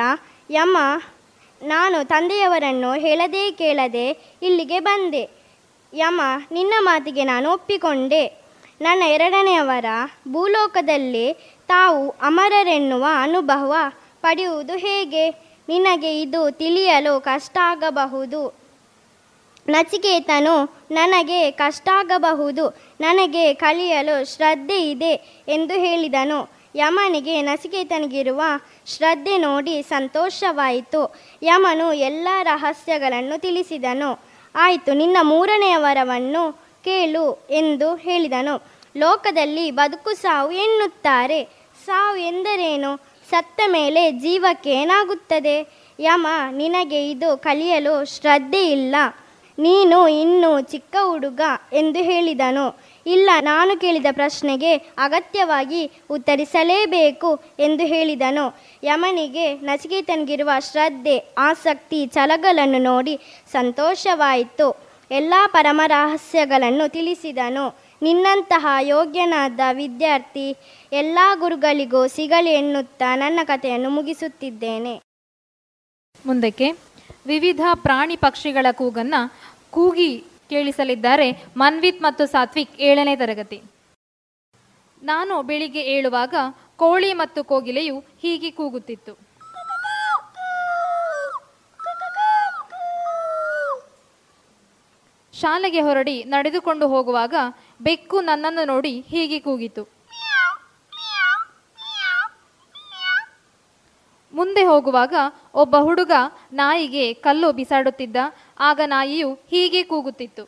[0.50, 0.78] ಯಮ,
[1.63, 4.10] ನಾನು ತಂದೆಯವರನ್ನು ಹೇಳದೇ ಕೇಳದೆ
[4.41, 5.30] ಇಲ್ಲಿಗೆ ಬಂದೆ.
[5.94, 8.28] ಯಮ, ನಿನ್ನ ಮಾತಿಗೆ ನಾನು ಒಪ್ಪಿಕೊಂಡೆ.
[8.82, 9.86] ನನ್ನ ಎರಡನೆಯವರ
[10.32, 11.34] ಭೂಲೋಕದಲ್ಲಿ
[11.67, 13.76] ತಾವು ಅಮರರೆನ್ನುವ ಅನುಭವ
[14.22, 15.30] ಪಡೆಯುವುದು ಹೇಗೆ?
[15.70, 18.61] ನಿನಗೆ ಇದು ತಿಳಿಯಲು ಕಷ್ಟ ಆಗಬಹುದು
[19.69, 22.69] ನಚಿಕೇತನು, ನನಗೆ ಕಷ್ಟ ಆಗಬಹುದು
[23.02, 26.50] ನನಗೆ ಕಲಿಯಲು ಶ್ರದ್ಧೆ ಇದೆ ಎಂದು ಹೇಳಿದನು.
[26.76, 28.41] ಯಮನಿಗೆ ನಚಿಕೇತನಿಗಿರುವ
[28.86, 31.15] ಶ್ರದ್ಧೆ ನೋಡಿ ಸಂತೋಷವಾಯಿತು.
[31.43, 34.19] ಯಮನು ಎಲ್ಲ ರಹಸ್ಯಗಳನ್ನು ತಿಳಿಸಿದನು.
[34.56, 36.52] ಆಯಿತು, ನಿನ್ನ ಮೂರನೆಯ ವರವನ್ನು
[36.84, 38.63] ಕೇಳು ಎಂದು ಹೇಳಿದನು.
[38.97, 41.43] ಲೋಕದಲ್ಲಿ ಬದುಕು ಸಾವು ಎನ್ನುತ್ತಾರೆ.
[41.86, 42.97] ಸಾವು ಎಂದರೇನು?
[43.30, 45.67] ಸತ್ತ ಮೇಲೆ ಜೀವಕ್ಕೆ ಏನಾಗುತ್ತದೆ?
[46.00, 48.95] ಯಮ, ನಿನಗೆ ಇದು ಕಲಿಯಲು ಶ್ರದ್ಧೆ ಇಲ್ಲ
[49.60, 51.42] ನೀನು ಇನ್ನೂ ಚಿಕ್ಕ ಹುಡುಗ
[51.74, 52.92] ಎಂದು ಹೇಳಿದನು.
[53.06, 58.60] ಇಲ್ಲ, ನಾನು ಕೇಳಿದ ಪ್ರಶ್ನೆಗೆ ಅಗತ್ಯವಾಗಿ ಉತ್ತರಿಸಲೇಬೇಕು ಎಂದು ಹೇಳಿದನು.
[58.84, 63.20] ಯಮನಿಗೆ ನಚಿಕೇತನಿಗಿರುವ ಶ್ರದ್ಧೆ, ಆಸಕ್ತಿ ಛಲಗಳನ್ನು ನೋಡಿ
[63.52, 64.92] ಸಂತೋಷವಾಯಿತು.
[65.12, 67.92] ಎಲ್ಲ ಪರಮ ರಹಸ್ಯಗಳನ್ನು ತಿಳಿಸಿದನು.
[68.02, 70.56] ನಿನ್ನಂತಹ ಯೋಗ್ಯನಾದ ವಿದ್ಯಾರ್ಥಿ
[70.92, 75.02] ಎಲ್ಲ ಗುರುಗಳಿಗೂ ಸಿಗಲಿ ಎನ್ನುತ್ತಾ ನನ್ನ ಕಥೆಯನ್ನು ಮುಗಿಸುತ್ತಿದ್ದೇನೆ.
[76.26, 76.72] ಮುಂದಕ್ಕೆ
[77.26, 79.16] ವಿವಿಧ ಪ್ರಾಣಿ ಪಕ್ಷಿಗಳ ಕೂಗನ್ನ
[79.76, 80.12] ಕೂಗಿ
[80.52, 83.60] ಕೇಳಿಸಲಿದ್ದಾರೆ ಮನ್ವಿತ್ ಮತ್ತು ಸಾತ್ವಿಕ್ ಏಳನೇ ತರಗತಿ.
[85.10, 86.36] ನಾನು ಬೆಳಿಗ್ಗೆ ಏಳುವಾಗ
[86.82, 89.14] ಕೋಳಿ ಮತ್ತು ಕೋಗಿಲೆಯು ಹೀಗೆ ಕೂಗುತ್ತಿತ್ತು.
[95.34, 97.36] ಶಾಲೆಗೆ ಹೊರಡಿ ನಡೆದುಕೊಂಡು ಹೋಗುವಾಗ
[97.82, 99.84] ಬೆಕ್ಕು ನನ್ನನ್ನು ನೋಡಿ ಹೀಗೆ ಕೂಗಿತು
[104.34, 105.13] ಮುಂದೆ ಹೋಗುವಾಗ
[105.54, 106.12] ಒಬ್ಬ ಹುಡುಗ
[106.54, 108.17] ನಾಯಿಗೆ ಕಲ್ಲು ಬಿಸಾಡುತ್ತಿದ್ದ.
[108.60, 110.44] ಆಗ ನಾಯಿಯು ಹೀಗೆ ಕೂಗುತ್ತಿತ್ತು.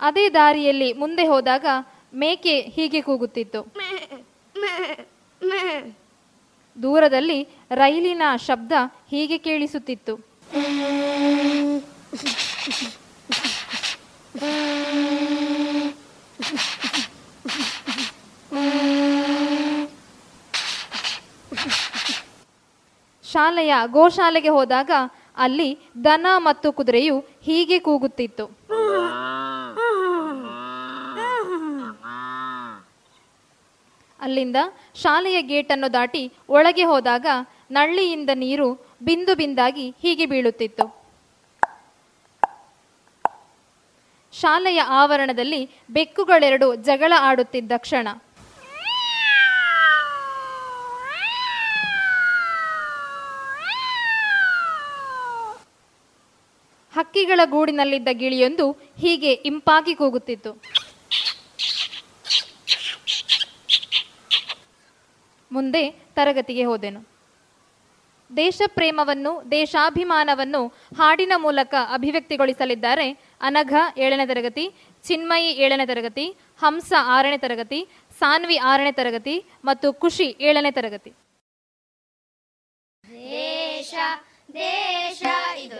[0.00, 1.66] ಅದೇ ದಾರಿಯಲ್ಲಿ ಮುಂದೆ ಹೋದಾಗ
[2.14, 3.60] ಮೇಕೆ ಹೀಗೆ ಕೂಗುತ್ತಿತ್ತು.
[6.82, 8.72] ದೂರದಲ್ಲಿ ರೈಲಿನ ಶಬ್ದ
[9.10, 10.14] ಹೀಗೆ ಕೇಳಿಸುತ್ತಿತ್ತು.
[23.34, 24.90] ಶಾಲೆಯ ಗೋಶಾಲೆಗೆ ಹೋದಾಗ
[25.44, 25.70] ಅಲ್ಲಿ
[26.06, 27.16] ದನ ಮತ್ತು ಕುದುರೆಯು
[27.46, 28.44] ಹೀಗೆ ಕೂಗುತ್ತಿತ್ತು.
[34.20, 34.58] ಅಲ್ಲಿಂದ
[35.02, 36.22] ಶಾಲೆಯ ಗೇಟನ್ನು ದಾಟಿ
[36.56, 37.26] ಒಳಗೆ ಹೋದಾಗ
[37.76, 38.68] ನಳ್ಳಿಯಿಂದ ನೀರು
[39.06, 40.86] ಬಿಂದು ಬಿಂದಾಗಿ ಹೀಗೆ ಬೀಳುತ್ತಿತ್ತು.
[44.34, 45.60] ಶಾಲೆಯ ಆವರಣದಲ್ಲಿ
[45.96, 48.08] ಬೆಕ್ಕುಗಳೆರಡು ಜಗಳ ಆಡುತ್ತಿದ್ದ ಕ್ಷಣ.
[56.96, 58.66] ಹಕ್ಕಿಗಳ ಗೂಡಿನಲ್ಲಿದ್ದ ಗಿಳಿಯೊಂದು
[59.02, 60.52] ಹೀಗೆ ಇಂಪಾಗಿ ಕೂಗುತ್ತಿತ್ತು.
[65.50, 65.82] ಮುಂದೆ
[66.18, 67.00] ತರಗತಿಗೆ ಹೋದೆನು.
[68.30, 70.60] ದೇಶ ಪ್ರೇಮವನ್ನು ದೇಶಾಭಿಮಾನವನ್ನು
[70.98, 73.06] ಹಾಡಿನ ಮೂಲಕ ಅಭಿವ್ಯಕ್ತಿಗೊಳಿಸಲಿದ್ದಾರೆ
[73.48, 74.64] ಅನಘ ಏಳನೇ ತರಗತಿ,
[75.04, 76.26] ಚಿನ್ಮಯಿ ಏಳನೇ ತರಗತಿ,
[76.62, 77.80] ಹಂಸ ಆರನೇ ತರಗತಿ,
[78.20, 79.36] ಸಾನ್ವಿ ಆರನೇ ತರಗತಿ
[79.68, 81.12] ಮತ್ತು ಖುಷಿ ಏಳನೇ ತರಗತಿ.
[83.04, 83.94] ದೇಶ
[84.54, 85.22] ದೇಶ,
[85.64, 85.78] ಇದು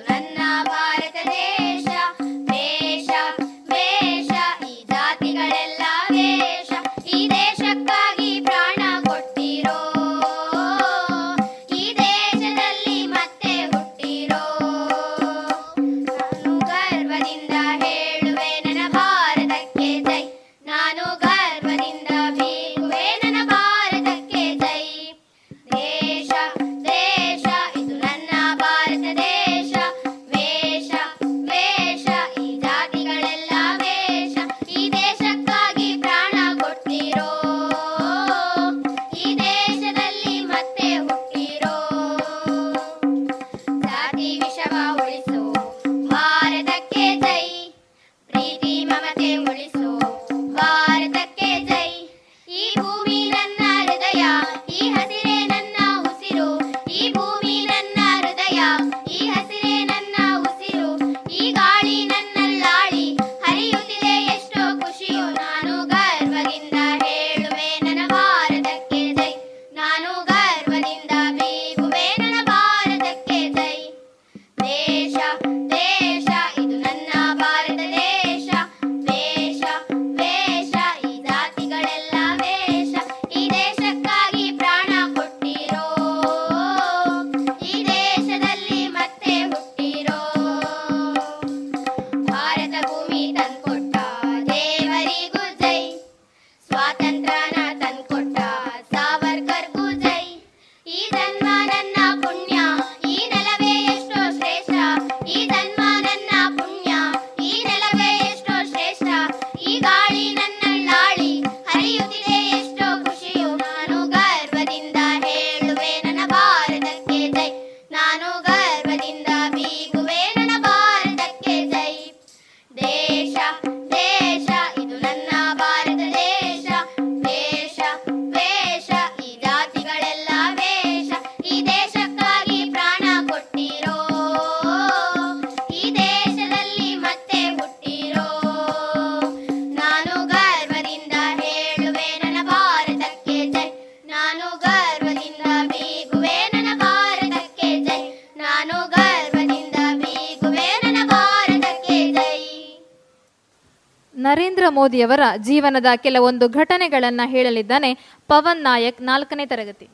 [154.95, 157.89] ಮೋದಿಯವರ ಜೀವನದ ಕೆಲವೊಂದು ಘಟನೆಗಳನ್ನ ಹೇಳಲಿದ್ದಾನೆ
[158.31, 159.87] ಪವನ್ ನಾಯಕ್ ನಾಲ್ಕನೇ ತರಗತಿ.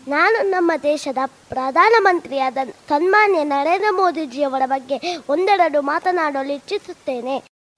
[0.00, 4.96] ನಾನು ನಮ್ಮ ದೇಶದ ಪ್ರಧಾನಮಂತ್ರಿಯಾದ ಸನ್ಮಾನ್ಯ ನರೇಂದ್ರ ಮೋದಿಜಿಯವರ ಬಗ್ಗೆ
[5.28, 7.36] ಒಂದೆರಡು ಮಾತನಾಡಲು ಇಚ್ಛಿಸುತ್ತೇನೆ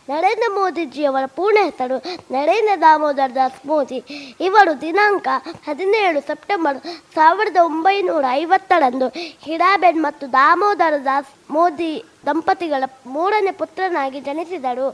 [0.08, 1.96] ನರೇಂದ್ರ ಮೋದಿಜಿಯವರ ಪೂರ್ಣ ಹೆಸರು
[2.32, 3.98] ನರೇಂದ್ರ ದಾಮೋದರ್ ದಾಸ್ ಮೋದಿ
[4.40, 5.28] ಇವರು ದಿನಾಂಕ
[5.66, 6.78] ಹದಿನೇಳು ಸೆಪ್ಟೆಂಬರ್
[7.14, 9.08] ಸಾವಿರದ ಒಂಬೈನೂರ ಐವತ್ತರಂದು
[9.46, 11.90] ಹಿರಾಬೆನ್ ಮತ್ತು ದಾಮೋದರ ದಾಸ್ ಮೋದಿ
[12.28, 14.86] ದಂಪತಿಗಳ ಮೂರನೇ ಪುತ್ರನಾಗಿ ಜನಿಸಿದರು.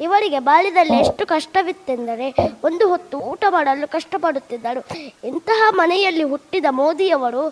[0.00, 2.28] ಇವರಿಗೆ ಬಾಲ್ಯದಲ್ಲಿ ಎಷ್ಟು ಕಷ್ಟವಿತ್ತೆಂದರೆ
[2.64, 4.82] ಒಂದು ಹೊತ್ತು ಊಟ ಮಾಡಲು ಕಷ್ಟಪಡುತ್ತಿದ್ದರು.
[5.30, 7.44] ಇಂತಹ ಮನೆಯಲ್ಲಿ ಹುಟ್ಟಿದ ಮೋದಿಯವರು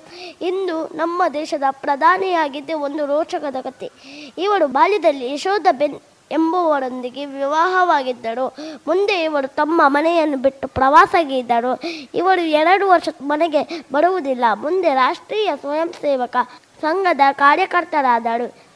[0.51, 3.91] ಇಂದು ನಮ್ಮ ದೇಶದ ಪ್ರಧಾನಿಯಾಗಿದ್ದೇ ಒಂದು ರೋಚಕದ ಕತೆ
[4.45, 5.99] ಇವರು ಬಾಲ್ಯದಲ್ಲಿ ಯಶೋಧ ಬೆನ್
[6.31, 8.57] ಎಂಬುವರೊಂದಿಗೆ ವಿವಾಹವಾಗಿದ್ದರು
[8.87, 11.81] ಮುಂದೆ ಇವರು ತಮ್ಮ ಮನೆಯನ್ನು ಬಿಟ್ಟು ಪ್ರವಾಸಗಿದ್ದರು
[12.14, 14.45] ಇವರು ಎರಡು ವರ್ಷ ಮನೆಗೆ ಬರುವುದಿಲ್ಲ.
[14.55, 16.37] ಮುಂದೆ ರಾಷ್ಟ್ರೀಯ ಸ್ವಯಂ ಸೇವಕ
[16.81, 18.68] ಸಂಘದ ಕಾರ್ಯಕರ್ತರಾದರು.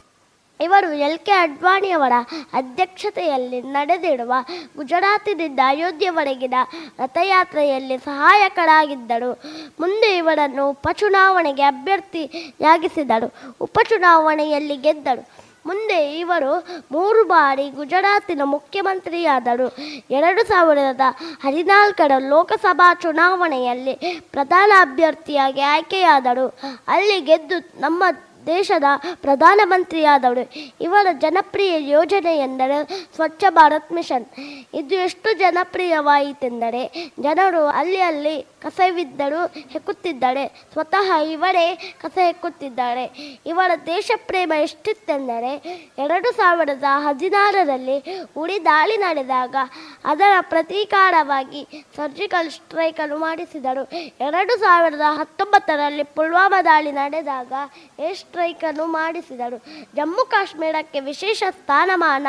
[0.60, 2.12] ಇವರು ಎಲ್ ಕೆ ಅಡ್ವಾಣಿಯವರ
[2.52, 4.32] ಅಧ್ಯಕ್ಷತೆಯಲ್ಲಿ ನಡೆದಿರುವ
[4.76, 6.54] ಗುಜರಾತಿನಿಂದ ಅಯೋಧ್ಯೆವರೆಗಿನ
[6.98, 9.40] ರಥಯಾತ್ರೆಯಲ್ಲಿ ಸಹಾಯಕರಾಗಿದ್ದರು.
[9.80, 13.34] ಮುಂದೆ ಇವರನ್ನು ಉಪಚುನಾವಣೆಗೆ ಅಭ್ಯರ್ಥಿಯಾಗಿಸಿದರು.
[13.60, 15.41] ಉಪಚುನಾವಣೆಯಲ್ಲಿ ಗೆದ್ದರು.
[15.66, 16.52] ಮುಂದೆ ಇವರು
[16.92, 19.76] ಮೂರು ಬಾರಿ ಗುಜರಾತಿನ ಮುಖ್ಯಮಂತ್ರಿಯಾದರು.
[20.10, 21.00] ಎರಡು ಸಾವಿರದ
[21.44, 23.94] ಹದಿನಾಲ್ಕರ ಲೋಕಸಭಾ ಚುನಾವಣೆಯಲ್ಲಿ
[24.32, 26.46] ಪ್ರಧಾನ ಅಭ್ಯರ್ಥಿಯಾಗಿ ಆಯ್ಕೆಯಾದರು.
[26.88, 28.04] ಅಲ್ಲಿ ಗೆದ್ದು ನಮ್ಮ
[28.46, 28.84] ದೇಶದ
[29.20, 30.44] ಪ್ರಧಾನಮಂತ್ರಿಯಾದವರು
[30.80, 32.78] ಇವರ ಜನಪ್ರಿಯ ಯೋಜನೆ ಎಂದರೆ
[33.14, 34.26] ಸ್ವಚ್ಛ ಭಾರತ್ ಮಿಷನ್.
[34.74, 41.66] ಇದು ಎಷ್ಟು ಜನಪ್ರಿಯವಾಯಿತೆಂದರೆ, ಜನರು ಅಲ್ಲಿ ಅಲ್ಲಿ ಕಸವಿದ್ದರೂ ಹೆಕ್ಕುತ್ತಿದ್ದಾರೆ ಸ್ವತಃ ಇವರೇ
[42.02, 43.04] ಕಸ ಹೆಕ್ಕುತ್ತಿದ್ದಾರೆ
[43.46, 45.52] ಇವರ ದೇಶ ಪ್ರೇಮ ಎಷ್ಟಿತ್ತೆಂದರೆ,
[45.98, 47.96] ಎರಡು ಸಾವಿರದ ಹದಿನಾರರಲ್ಲಿ
[48.36, 49.56] ಉಡಿ ದಾಳಿ ನಡೆದಾಗ
[50.04, 51.62] ಅದರ ಪ್ರತೀಕಾರವಾಗಿ
[51.96, 53.84] ಸರ್ಜಿಕಲ್ ಸ್ಟ್ರೈಕ್ ಅನ್ನು ಮಾಡಿಸಿದರು.
[54.20, 57.52] ಎರಡು ಸಾವಿರದ ಹತ್ತೊಂಬತ್ತರಲ್ಲಿ ಪುಲ್ವಾಮಾ ದಾಳಿ ನಡೆದಾಗ
[58.00, 59.56] ಏರ್ ಸ್ಟ್ರೈಕ್ ಅನ್ನು ಮಾಡಿಸಿದರು
[59.96, 62.28] ಜಮ್ಮು ಕಾಶ್ಮೀರಕ್ಕೆ ವಿಶೇಷ ಸ್ಥಾನಮಾನ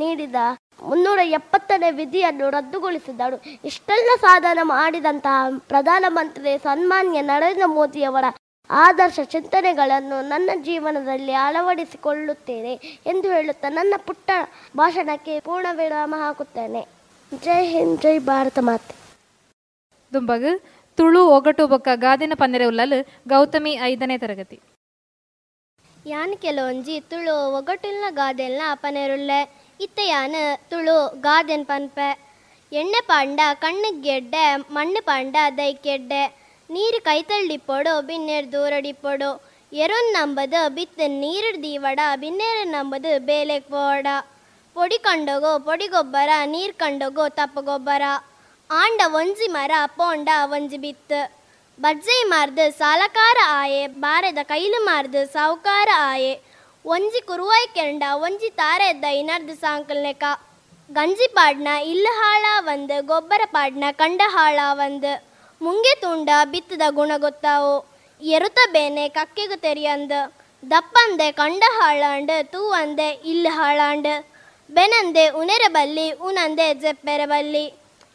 [0.00, 0.38] ನೀಡಿದ
[0.88, 3.36] ಮುನ್ನೂರ ಎಪ್ಪತ್ತನೇ ವಿಧಿಯನ್ನು ರದ್ದುಗೊಳಿಸಿದರು
[3.70, 8.26] ಇಷ್ಟೆಲ್ಲ ಸಾಧನ ಮಾಡಿದಂತಹ ಪ್ರಧಾನಮಂತ್ರಿ ಸನ್ಮಾನ್ಯ ನರೇಂದ್ರ ಮೋದಿಯವರ
[8.70, 12.74] ಆದರ್ಶ ಚಿಂತನೆಗಳನ್ನು ನನ್ನ ಜೀವನದಲ್ಲಿ ಅಳವಡಿಸಿಕೊಳ್ಳುತ್ತೇನೆ
[13.12, 14.30] ಎಂದು ಹೇಳುತ್ತಾ ನನ್ನ ಪುಟ್ಟ
[14.80, 16.82] ಭಾಷಣಕ್ಕೆ ಪೂರ್ಣ ವಿರಾಮ ಹಾಕುತ್ತೇನೆ.
[17.46, 18.94] ಜೈ ಹಿಂದ್, ಜೈ ಭಾರತ ಮಾತೆ.
[20.12, 20.44] ತುಂಬಗ
[20.98, 22.98] ತುಳು ಒಗಟು ಬೊಕ್ಕ ಗಾದಿನ ಪನ್ನೆರೆ ಉಲ್ಲಲು
[23.34, 24.58] ಗೌತಮಿ ಐದನೇ ತರಗತಿ.
[26.06, 29.40] ಯಾನ್ ಕೆಲವೊಂಜಿ, ತುಳು ಒಗಟುಲ್ನ ಗಾದೆಲ್ನ ಪನೆರುಲ್ಲೆ,
[29.84, 30.40] ಇತ್ತ ಯಾನ್
[30.70, 30.96] ತುಳು
[31.26, 32.08] ಗಾದೆನ್ ಪನ್ಪೆ.
[32.72, 34.44] ಎಣ್ಣೆ ಪಾಂಡ, ಕಣ್ಣಿಗ್ ಗೆಡ್ಡೆ,
[34.76, 36.22] ಮಣ್ಣು ಪಾಂಡ ದೈಕೆಡ್ಡೆ
[36.70, 39.30] ನೀರು ಕೈತಳ್ಳಿಪ್ಪೊಡು ಬಿನ್ನೇರ್ ದೂರಡಿಪ್ಪೊಡು
[39.72, 44.06] ಎರುನ್ ನಂಬದು ಬಿತ್ತು ನೀರು ದೀವಡ, ಬಿನ್ನೇರು ನಂಬದು ಬೇಲೆಗ್ ಪೋಡ.
[44.76, 48.02] ಪೊಡಿ ಕಂಡೋಗೋ, ಪೊಡಿ ಗೊಬ್ಬರ, ನೀರ್ ಕಂಡೋಗೋ, ತಪ್ಪ ಗೊಬ್ಬರ.
[48.70, 51.20] ಆಂಡ ಒಂಜಿ ಮರ, ಪೋಂಡ ಒಂಜಿ ಬಿತ್ತು.
[51.78, 56.40] ಬಜ್ಜೈ ಮಾರ್ದು ಸಾಲಕಾರ ಆಯೆ, ಬಾರೆದ ಕೈಲು ಮಾರ್ದು ಸಾವುಕಾರ ಆಯೆ.
[56.84, 58.88] ಒಂಜಿ ಕುರುವಾಯ್ ಕೆಂಡ, ಒಂಜಿ ತಾರೆ
[59.20, 60.24] ಇನರ್ದ ಸಾಂಕಲ್ನೆಕ
[60.90, 62.44] ಗಂಜಿ ಪಾಡ್ನ, ಇಲ್ಲ ಹಾಳ
[63.00, 65.12] ಗೊಬ್ಬರ ಪಾಡ್ನ, ಕಂಡ ಹಾಳ ಒಂದು
[65.62, 67.74] ಮುಂಗೆ ತುಂಡ, ಬಿತ್ತದ ಗುಣ ಗೊತ್ತಾವು.
[68.22, 70.12] ಎರುತ ಬೇನೆ, ಕಕ್ಕೆಗು ತೆರಿಯಂದ.
[70.70, 74.24] ದಪ್ಪಂದೆ, ಕಂಡ ಹಾಳಾಂಡ್ ತೂ ಅಂದೆ ಇಲ್ಲ ಹಾಳಾಂಡ್.
[74.70, 77.64] ಬೆನಂದೆ ಉನೆರ ಬಲ್ಲಿ ಉನಂದೆ ಜೆಪ್ಪೆರ ಬಲ್ಲಿ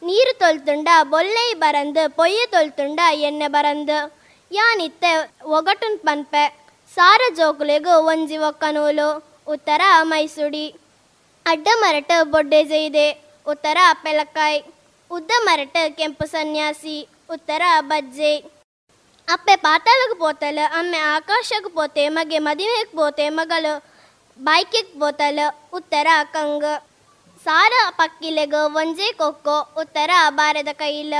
[0.02, 3.98] ನೀರು ತೊಲ್ತುಂಡ ಬೊಲ್ಲೆ ಬರಂದು, ಪೊಯ್ಯ ತೊಲ್ತುಂಡ ಎಣ್ಣೆ ಬರಂದು.
[4.52, 5.12] ಯಾನಿತ್ತೆ
[5.44, 6.44] ಒಗಟುನ್ ಪನ್ಪೆ
[6.96, 9.08] ಸಾರ ಜೋಕುಲೆಗು ಒಂಜಿ ಒಕ್ಕನೂಲು
[9.48, 10.76] ಉತ್ತರ ಮೈಸುಡಿ.
[11.46, 13.08] ಅಡ್ಡ ಮರಟ ಬೊಡ್ಡೆ ಜೈದೆ
[13.48, 14.64] ಉತ್ತರ ಪೆಲಕಾಯ್.
[15.12, 17.08] ಉದ್ದ ಮರಟ ಕೆಂಪು ಸನ್ಯಾಸಿ.
[17.30, 18.34] ಉತ್ತರ ಬಜ್ಜೆ.
[19.28, 23.74] ಅಪ್ಪೆ ಪಾತಾಳಕ್ಕೆ ಪೋತಲ, ಅಮ್ಮೆ ಆಕಾಶಕ್ಕೆ ಪೋತೆ, ಮಗೆ ಮದುವೆಗೆ ಪೋತೆ, ಮಗಳು
[24.40, 25.40] ಬೈಕಿಗೆ ಪೋತಲ.
[25.74, 26.64] ಉತ್ತರ ಕಂಗ.
[27.46, 31.14] ಸಾರ ಪಕ್ಕಿಲೆಗ ಒಂಜೆ ಕೊಕ್ಕೋ ಉತ್ತರ ಬಾರದ ಕೈಲ.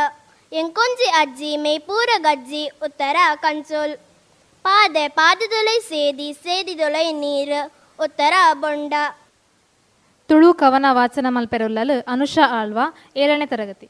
[0.52, 3.94] ಎಂಕೊಂಜಿ ಅಜ್ಜಿ ಮೇಪೂರ ಗಜ್ಜಿ ಉತ್ತರ ಕಂಚೋಲ್.
[4.66, 7.62] ಪಾದೆ ಪಾದದೊಲೈ ಸೇದಿ ಸೇದಿದೊಲೈ ನೀರು
[8.06, 8.94] ಉತ್ತರ ಬೊಂಡ.
[10.30, 12.80] ತುಳು ಕವನ ವಾಚನ ಮಲ್ಪೆರೊಲ್ಲಲು ಅನುಷಾ ಆಳ್ವ
[13.22, 13.88] ಏಳನೇ ತರಗತಿ.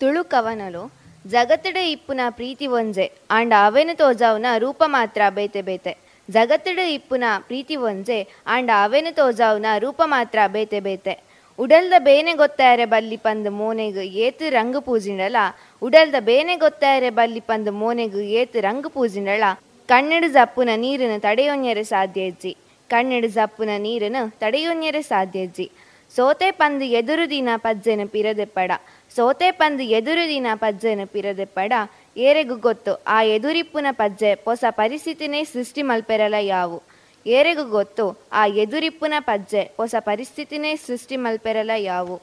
[0.00, 0.82] ತುಳು ಕವನಲು
[1.32, 3.06] ಜಗತ್ತಡೆ ಇಪ್ಪುನ ಪ್ರೀತಿ ಒಂಜೆ
[3.36, 5.92] ಆಂಡ ಅವೆನು ತೋಜಾವ್ನ ರೂಪ ಮಾತ್ರ ಬೇತೆ ಬೇತೆ.
[6.34, 8.18] ಜಗತ್ತಡ ಇಪ್ಪುನ ಪ್ರೀತಿ ಒಂಜೆ
[8.54, 11.14] ಆಂಡ ಅವೆನು ತೋಜಾವ್ನ ರೂಪ ಮಾತ್ರ ಬೇತೆ ಬೇತೆ.
[11.58, 15.36] ಉಡಲ್ದ ಬೇನೆ ಗೊತ್ತಾಯರೆ ಬಲ್ಲಿ ಪಂದ್ ಮೋನೆಗ್ ಏತು ರಂಗ ಪೂಜಿಂಡಲ
[15.82, 19.44] ಉಡಲ್ದ ಬೇನೆ ಗೊತ್ತಾಯರೆ ಬಲ್ಲಿ ಪಂದ್ ಮೋನೆಗ್ ಏತು ರಂಗ ಪೂಜಿಂಡಲ
[19.88, 22.52] ಕನ್ನಡ ಜಪ್ಪುನ ನೀರನ್ನು ತಡೆಯೊನ್ಯರೆ ಸಾಧ್ಯ ಇಜ್ಜಿ.
[22.90, 25.66] ಕನ್ನಡ ಜಪ್ಪುನ ನೀರನ್ನು ತಡೆಯೊನ್ಯರೆ ಸಾಧ್ಯ ಇಜ್ಜಿ.
[26.16, 28.70] ಸೋತೆ ಪಂದ್ ಎದುರು ದಿನ ಪಜ್ಜೆನ ಪಿರದೆಪ್ಪಡ
[29.16, 31.72] ಸೋತೆ ಪಂದ್ ಎದುರು ದಿನ ಪಜ್ಜೆನ ಪಿರದೆಪ್ಪಡ
[32.26, 36.78] ಏರೆಗು ಗೊತ್ತು, ಆ ಎದುರಿಪ್ಪುನ ಪಜ್ಜೆ ಹೊಸ ಪರಿಸ್ಥಿತಿನೇ ಸೃಷ್ಟಿ ಮಲ್ಪೆರಲ ಯಾವು
[37.26, 38.04] ಏರೆಗು ಗೊತ್ತು,
[38.40, 42.16] ಆ ಎದುರಿಪ್ಪುನ ಪಜ್ಜೆ ಹೊಸ ಪರಿಸ್ಥಿತಿನೇ ಸೃಷ್ಟಿ ಮಲ್ಪೆರಲ ಯಾವು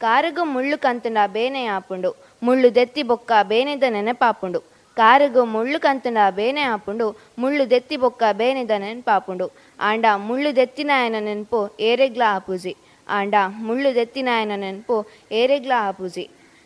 [0.00, 2.10] ಕಾರುಗು ಮುಳ್ಳು ಕಂತುಂಡ ಬೇನೆ ಆಪುಂಡು,
[2.46, 4.60] ಮುಳ್ಳು ದೆತ್ತಿ ಬೊಕ್ಕ ಬೇನೆದ ನೆನಪಾಪುಂಡು.
[4.96, 7.06] ಕಾರುಗು ಮುಳ್ಳು ಕಂತುಂಡ ಬೇನೆ ಆಪುಂಡು,
[7.42, 9.46] ಮುಳ್ಳು ದೆತ್ತಿ ಬೊಕ್ಕ ಬೇನೆದ ನೆನಪಾಪುಂಡು.
[9.88, 11.60] ಆಂಡ ಮುಳ್ಳು ದೆತ್ತಿನಾಯನ ನೆನಪು
[11.90, 12.74] ಏರೆಗ್ಲ ಆಪುಜಿ.
[13.18, 13.34] ಆಂಡ
[13.68, 14.96] ಮುಳ್ಳು ದೆತ್ತಿನಾಯನ ನೆನಪು
[15.40, 16.24] ಏರೆಗ್ಲ ಆಪುಜಿ.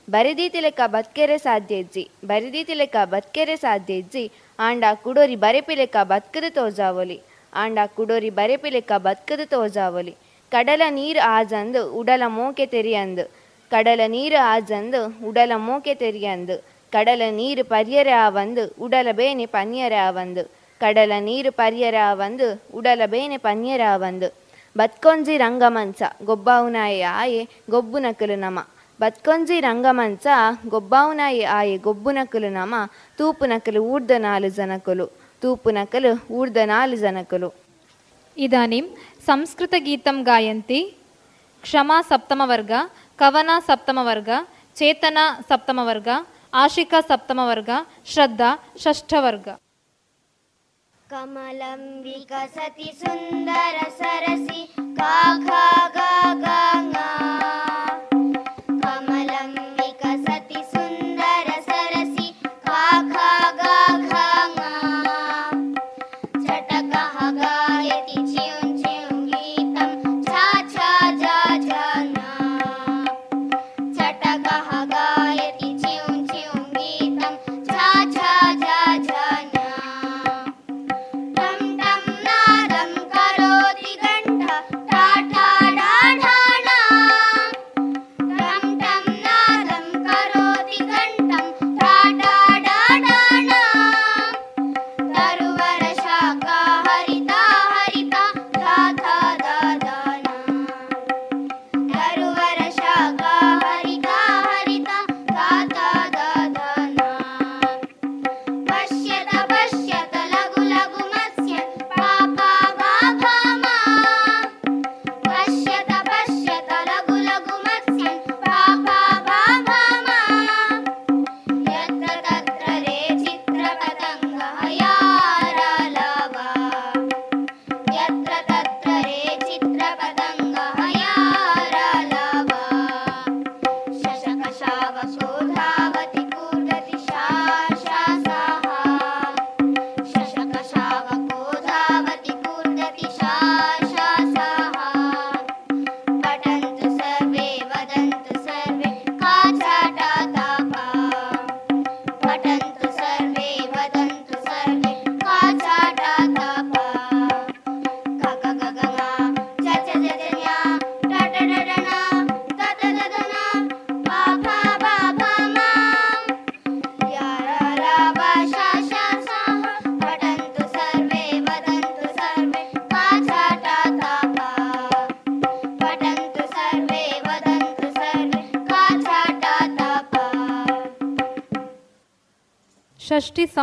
[0.08, 4.24] ಬರಿದೀತಿ ಲೆಕ್ಕ ಬತ್ಕೆರೆ ಸಾಧ್ಯ ಇಜ್ಜಿ ಬರಿದೀತಿ ಲೆಕ್ಕ ಬತ್ಕೆರೆ ಸಾಧ್ಯ ಇಜ್ಜಿ
[4.58, 7.16] ಆಂಡ ಕುಡೋರಿ ಬರೆಪಿ ಲೆಕ್ಕ ಬತ್ಕದ ತೋಜಾವಲಿ,
[7.62, 10.14] ಆಂಡ ಕುಡೋರಿ ಬರೆಪಿ ಲೆಕ್ಕ ಬತ್ಕದ ತೋಜಾವಲಿ.
[10.52, 13.24] ಕಡಲ ನೀರು ಆಜಂದು ಉಡಲ ಮೋಕೆ ತೆರಿಯಂದು
[13.72, 16.56] ಕಡಲ ನೀರು ಆಜಂದು ಉಡಲ ಮೋಕೆ ತೆರಿಯಂದು
[16.92, 20.42] ಕಡಲ ನೀರು ಪರ್ಯರೆ ಆವಂದು ಉಡಲ ಬೇನೆ ಪನ್ಯರೆ ಆವಂದು,
[20.80, 22.48] ಕಡಲ ನೀರು ಪರ್ಯರೆ ಆವಂದು
[22.78, 24.28] ಉಡಲ ಬೇನೆ ಪನ್ಯರೆ ಆವಂದು.
[24.76, 28.58] ಬತ್ಕೊಂಜಿ ರಂಗಮಂಚ ಗೊಬ್ಬಾವುನಾಯಿ ಆಯೆ ಗೊಬ್ಬು ನಕಲು ನಮ.
[29.00, 30.26] ಬತ್ಕೊಂಜಿ ರಂಗಮಂಚ
[30.66, 31.22] ಗೊಬ್ಬಾವುನ
[31.54, 32.74] ಆಯೆ ಗೊಬ್ಬುನಕಲು ನಮ
[33.18, 35.06] ತೂಪುನಕಲು ಊರ್ದ ನಾಲು ಜನಕಲು
[35.42, 37.48] ತೂಪುನಕಲು ಊರ್ದ ನಾಲು ಜನಕಲು
[38.36, 38.86] ఇదానీం
[39.28, 40.80] సంస్కృతగీతం గాయంతి
[41.64, 42.72] క్షమా సప్తమ వర్గ
[43.18, 44.30] కవన సప్తమ వర్గ
[44.76, 45.18] చేతన
[45.50, 46.08] సప్తమ వర్గ
[46.54, 47.70] ఆశిక సప్తమ వర్గ
[48.06, 48.42] శ్రద్ధ
[48.82, 49.46] షష్ఠ వర్గ
[51.06, 54.60] కమలం వికసతి సుందర సరసి
[54.98, 55.14] గా
[55.46, 56.10] గా
[56.42, 56.58] గా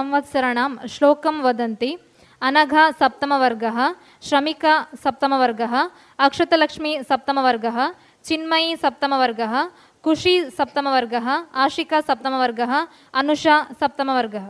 [0.01, 1.95] संवत्सराणां श्लोक वदी
[2.41, 3.77] अनघ सप्तमवर्गः
[4.27, 4.65] श्रमिक
[5.03, 5.75] सप्तमवर्गः
[6.25, 7.77] अक्षतलक्ष्मी सप्तमवर्गः
[8.25, 9.53] चिन्मयी सप्तमवर्गः
[10.03, 11.27] कुशी सप्तमवर्गः
[11.63, 12.73] आशिका सप्तमवर्गः
[13.21, 14.47] अनुषा सप्तमवर्गः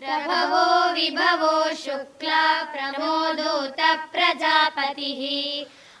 [0.00, 1.52] प्रभवो विभवो
[1.82, 2.42] शुक्ला
[2.72, 3.80] प्रमोदूत
[4.14, 5.12] प्रजापति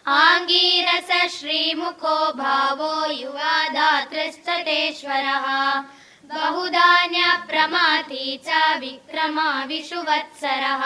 [0.06, 5.46] आंगीरस श्रीमुखो भावो युवा दातृश्चतेश्वरः
[6.32, 8.48] बहुधान्यप्रमाथी च
[8.80, 10.82] विक्रमा विषुवत्सरः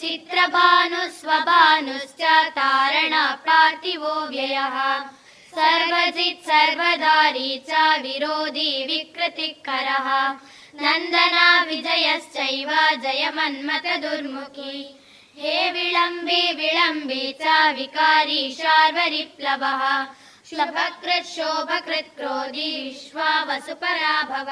[0.00, 2.22] चित्रभानुस्वभानुश्च
[2.56, 3.14] तारण
[3.46, 4.76] पार्थिवो व्ययः।
[5.58, 7.70] सर्वजित् सर्वदारी च
[8.02, 10.08] विरोधी विकृतिकरः।
[10.82, 12.70] नन्दना विजयश्चैव
[13.04, 14.78] जयमन्मथ दुर्मुखी।
[15.38, 17.44] हे विलम्बि विलम्बि च
[17.76, 19.82] विकारी शार्वरिप्लवः
[20.45, 24.49] शुभकृत् शोभकृत् क्रोधी विश्वावसुपराभव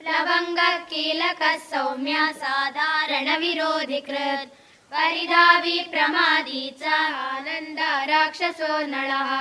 [0.00, 0.60] लवङ्ग
[0.90, 4.52] कीलकः सौम्य साधारण विरोधिकृत्
[4.92, 6.92] परिधावी प्रमादी च
[7.24, 9.32] आनन्द राक्षसो नळः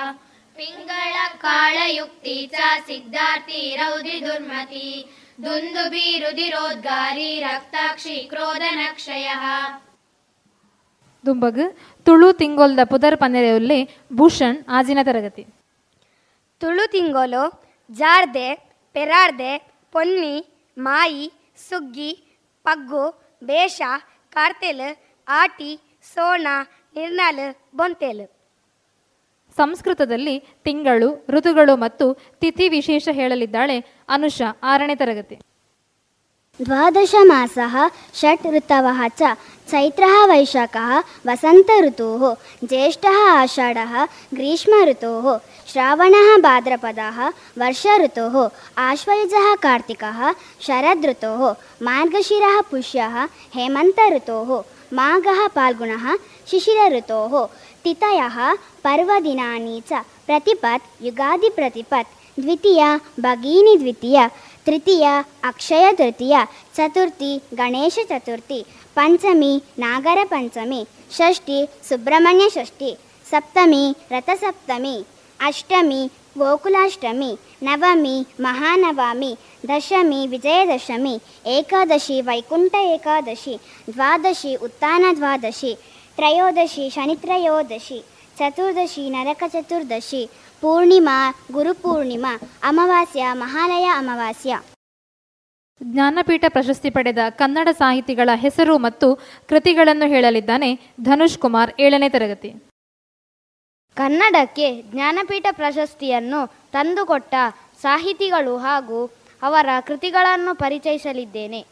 [0.58, 4.90] पिङ्गळ काळयुक्ती च सिद्धार्थी रौद्रि दुर्मती
[5.40, 9.44] दुन्दुबी रुधिरोद्गारी रक्ताक्षी क्रोधनक्षयः
[11.26, 11.64] ದುಂಬಗ್
[12.06, 13.80] ತುಳು ತಿಂಗೊಲ್ದ ಪುದರ್ ಪನ್ನೆರೆಯುಲ್ಲಿ
[14.20, 15.44] ಭೂಷಣ್ ಆಜಿನ ತರಗತಿ
[16.63, 17.45] ತುಳು ತಿಂಗೋಲು
[17.91, 18.49] ಜಾರ್ದೆ
[18.93, 19.53] ಪೆರಾರ್ದೆ
[19.93, 20.35] ಪೊನ್ನಿ
[20.79, 21.25] ಮಾಯಿ
[21.69, 22.11] ಸುಗ್ಗಿ
[22.65, 23.05] ಪಗ್ಗು
[23.45, 23.83] ಬೇಷ
[24.35, 24.85] ಕಾರ್ತೆಲ್
[25.29, 25.73] ಆಟಿ
[26.15, 26.47] ಸೋಣ
[26.95, 27.45] ನಿರ್ನಾಲ್
[27.77, 28.25] ಬೊಂತೆಲ್.
[29.57, 32.07] ಸಂಸ್ಕೃತದಲ್ಲಿ ತಿಂಗಳು ಋತುಗಳು ಮತ್ತು
[32.41, 33.77] ತಿಥಿ ವಿಶೇಷ ಹೇಳಲಿದ್ದಾಳೆ
[34.09, 35.37] ಅನುಷ ಆರನೇ ತರಗತಿ.
[36.61, 37.59] ದ್ವಾದಶ ಮಾಸ
[38.15, 39.23] ಷಟ್ ಋತವ ಚ
[39.73, 42.23] चैत्रः वैशाखः वसन्तऋतुः
[42.65, 43.95] ज्येष्ठः आषाढः
[44.35, 45.27] ग्रीष्मऋतुः
[45.73, 47.19] श्रावणः भाद्रपदः
[47.61, 48.37] वर्षऋतुः
[48.79, 50.21] आश्वयुजः कार्तिकः
[50.67, 51.45] शरदृतुः
[51.83, 53.17] मार्गशिरः पुष्यः
[53.55, 54.51] हेमन्तऋतुः
[54.99, 56.07] माघः फाल्गुणः
[56.51, 57.45] शिशिरऋतोः
[57.85, 58.39] तिथयः
[58.85, 64.29] पर्वदिनानि च, प्रतिपत् युगादिप्रतिपत् द्वितीया, भगिनी द्वितीया,
[64.67, 66.45] तृतीय, अक्षय तृतीय,
[66.77, 67.99] चतुर्थी, गणेश
[68.97, 70.83] पंचमी नागरपञ्चमी
[71.19, 72.95] षष्ठी सुब्रह्मण्यषष्ठी
[73.27, 75.03] सप्तमी रथसप्तमी
[75.41, 76.07] अष्टमी
[76.39, 79.35] गोकुलाष्टमी नवमी महानवमी
[79.69, 81.17] दशमी विजयदशमी
[81.57, 83.57] एकादशी वैकुण्ठ एकादशी
[83.89, 85.75] द्वादशी उत्तानद्वादशी
[86.19, 88.01] त्रयोदशी शनित्रयोदशी
[88.39, 90.25] चतुर्दशी नरकचतुर्दशी
[90.63, 91.17] पूर्णिमा
[91.55, 92.37] गुरुपूर्णिमा
[92.69, 94.61] अमावास्या महालय अमावास्या
[95.83, 99.17] ಜ್ಞಾನಪೀಠ ಪ್ರಶಸ್ತಿ ಪಡೆದ ಕನ್ನಡ ಸಾಹಿತಿಗಳ ಹೆಸರು ಮತ್ತು
[99.49, 102.51] ಕೃತಿಗಳನ್ನು ಹೇಳಲಿದ್ದಾನೆ ಧನುಷ್ ಕುಮಾರ್ ಏಳನೇ ತರಗತಿ.
[103.95, 107.35] ಕನ್ನಡಕ್ಕೆ ಜ್ಞಾನಪೀಠ ಪ್ರಶಸ್ತಿಯನ್ನು ತಂದುಕೊಟ್ಟ
[107.83, 109.11] ಸಾಹಿತಿಗಳು ಹಾಗೂ
[109.43, 111.67] ಅವರ ಕೃತಿಗಳನ್ನು ಪರಿಚಯಿಸಲಿದ್ದೇನೆ.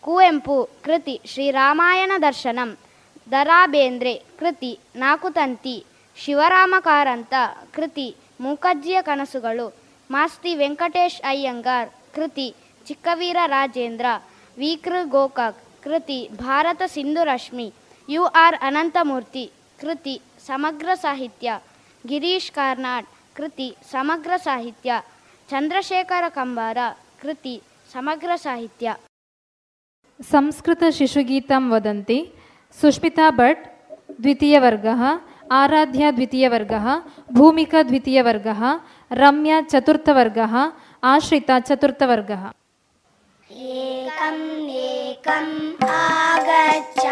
[0.00, 2.76] ಕುವೆಂಪು ಕೃತಿ ಶ್ರೀರಾಮಾಯಣ ದರ್ಶನಂ
[3.30, 5.84] ದರಾಬೇಂದ್ರೆ ಕೃತಿ ನಾಕುತಂತಿ,
[6.16, 7.34] ಶಿವರಾಮ ಕಾರಂತ
[7.74, 9.74] ಕೃತಿ ಮೂಕಜ್ಜಿಯ ಕನಸುಗಳು,
[10.10, 12.54] ಮಾಸ್ತಿ ವೆಂಕಟೇಶ್ ಅಯ್ಯಂಗಾರ್ ಕೃತಿ
[12.86, 14.06] ಚಿಕ್ಕವೀರ ರಾಜೇಂದ್ರ
[14.56, 17.66] ವಿಕೃ ಗೋಕಾಕ್, ಕೃತಿ, ಭಾರತ ಸಿಂಧು ರಶ್ಮಿ
[18.08, 19.44] ಯು ಆರ್ ಅನಂತಮೂರ್ತಿ,
[19.80, 20.14] ಕೃತಿ,
[20.46, 21.48] ಸಮಗ್ರ ಸಾಹಿತ್ಯ,
[22.04, 23.06] ಗಿರೀಶ್ ಕಾರ್ನಾಡ್,
[23.36, 24.90] ಕೃತಿ, ಸಮಗ್ರ ಸಾಹಿತ್ಯ,
[25.48, 26.78] ಚಂದ್ರಶೇಖರ ಕಂಬಾರ,
[27.22, 27.54] ಕೃತಿ,
[27.92, 28.88] ಸಮಗ್ರ ಸಾಹಿತ್ಯ.
[30.20, 32.18] ಸಂಸ್ಕೃತ ಶಿಶುಗೀತಂ ವದಂತಿ,
[32.78, 33.64] ಸುಷ್ಮಿತಾ ಭಟ್,
[34.22, 34.86] ದ್ವಿತೀಯ ವರ್ಗ,
[35.52, 36.74] ಆರಾಧ್ಯ ದ್ವಿತೀಯ ವರ್ಗ,
[37.32, 38.62] ಭೂಮಿಕಾ ದ್ವಿತೀಯವರ್ಗಃ
[39.10, 40.54] ರಮ್ಯಾ ಚತುರ್ಥವರ್ಗಃ
[41.02, 42.44] ಆಶ್ರಿತಾ ಚತುರ್ಥವರ್ಗಃ
[43.54, 47.04] एकम् एकम् आगच्छ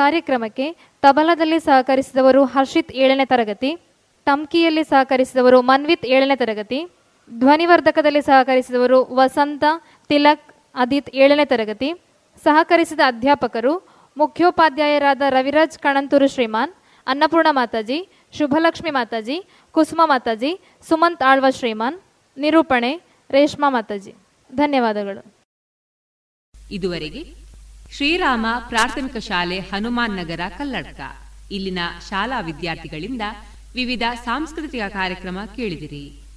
[0.00, 0.66] ಕಾರ್ಯಕ್ರಮಕ್ಕೆ
[1.02, 3.70] ತಬಲದಲ್ಲಿ ಸಹಕರಿಸಿದವರು ಹರ್ಷಿತ್ ಏಳನೇ ತರಗತಿ
[4.26, 6.78] ಟಮ್ಕಿಯಲ್ಲಿ ಸಹಕರಿಸಿದವರು ಮನ್ವಿತ್ ಏಳನೇ ತರಗತಿ,
[7.30, 9.64] ಧ್ವನಿವರ್ಧಕದಲ್ಲಿ ಸಹಕರಿಸಿದವರು ವಸಂತ
[10.10, 11.88] ತಿಲಕ್ ಅದಿತ್ ಏಳನೇ ತರಗತಿ.
[12.44, 13.72] ಸಹಕರಿಸಿದ ಅಧ್ಯಾಪಕರು
[14.16, 16.72] ಮುಖ್ಯೋಪಾಧ್ಯಾಯರಾದ ರವಿರಾಜ್ ಕಣಂತೂರು ಶ್ರೀಮಾನ್,
[17.06, 17.98] ಅನ್ನಪೂರ್ಣ ಮಾತಾಜಿ,
[18.38, 19.36] ಶುಭಲಕ್ಷ್ಮಿ ಮಾತಾಜಿ,
[19.74, 20.52] ಕುಸುಮ ಮಾತಾಜಿ,
[20.88, 21.98] ಸುಮಂತ್ ಆಳ್ವ ಶ್ರೀಮಾನ್,
[22.36, 22.92] ನಿರೂಪಣೆ,
[23.30, 24.12] ರೇಷ್ಮಾ ಮಾತಾಜಿ.
[24.50, 25.22] ಧನ್ಯವಾದಗಳು.
[26.70, 27.22] ಇದುವರೆಗೆ
[27.92, 31.00] ಶ್ರೀರಾಮ ಪ್ರಾಥಮಿಕ ಶಾಲೆ ಹನುಮಾನ್ ನಗರ ಕಲ್ಲಡ್ಕ.
[31.50, 31.78] ಇಲ್ಲಿನ
[32.08, 33.22] ಶಾಲಾ ವಿದ್ಯಾರ್ಥಿಗಳಿಂದ
[33.74, 36.27] ವಿವಿಧ ಸಾಂಸ್ಕೃತಿಕ ಕಾರ್ಯಕ್ರಮ ಕೇಳಿದಿರಿ.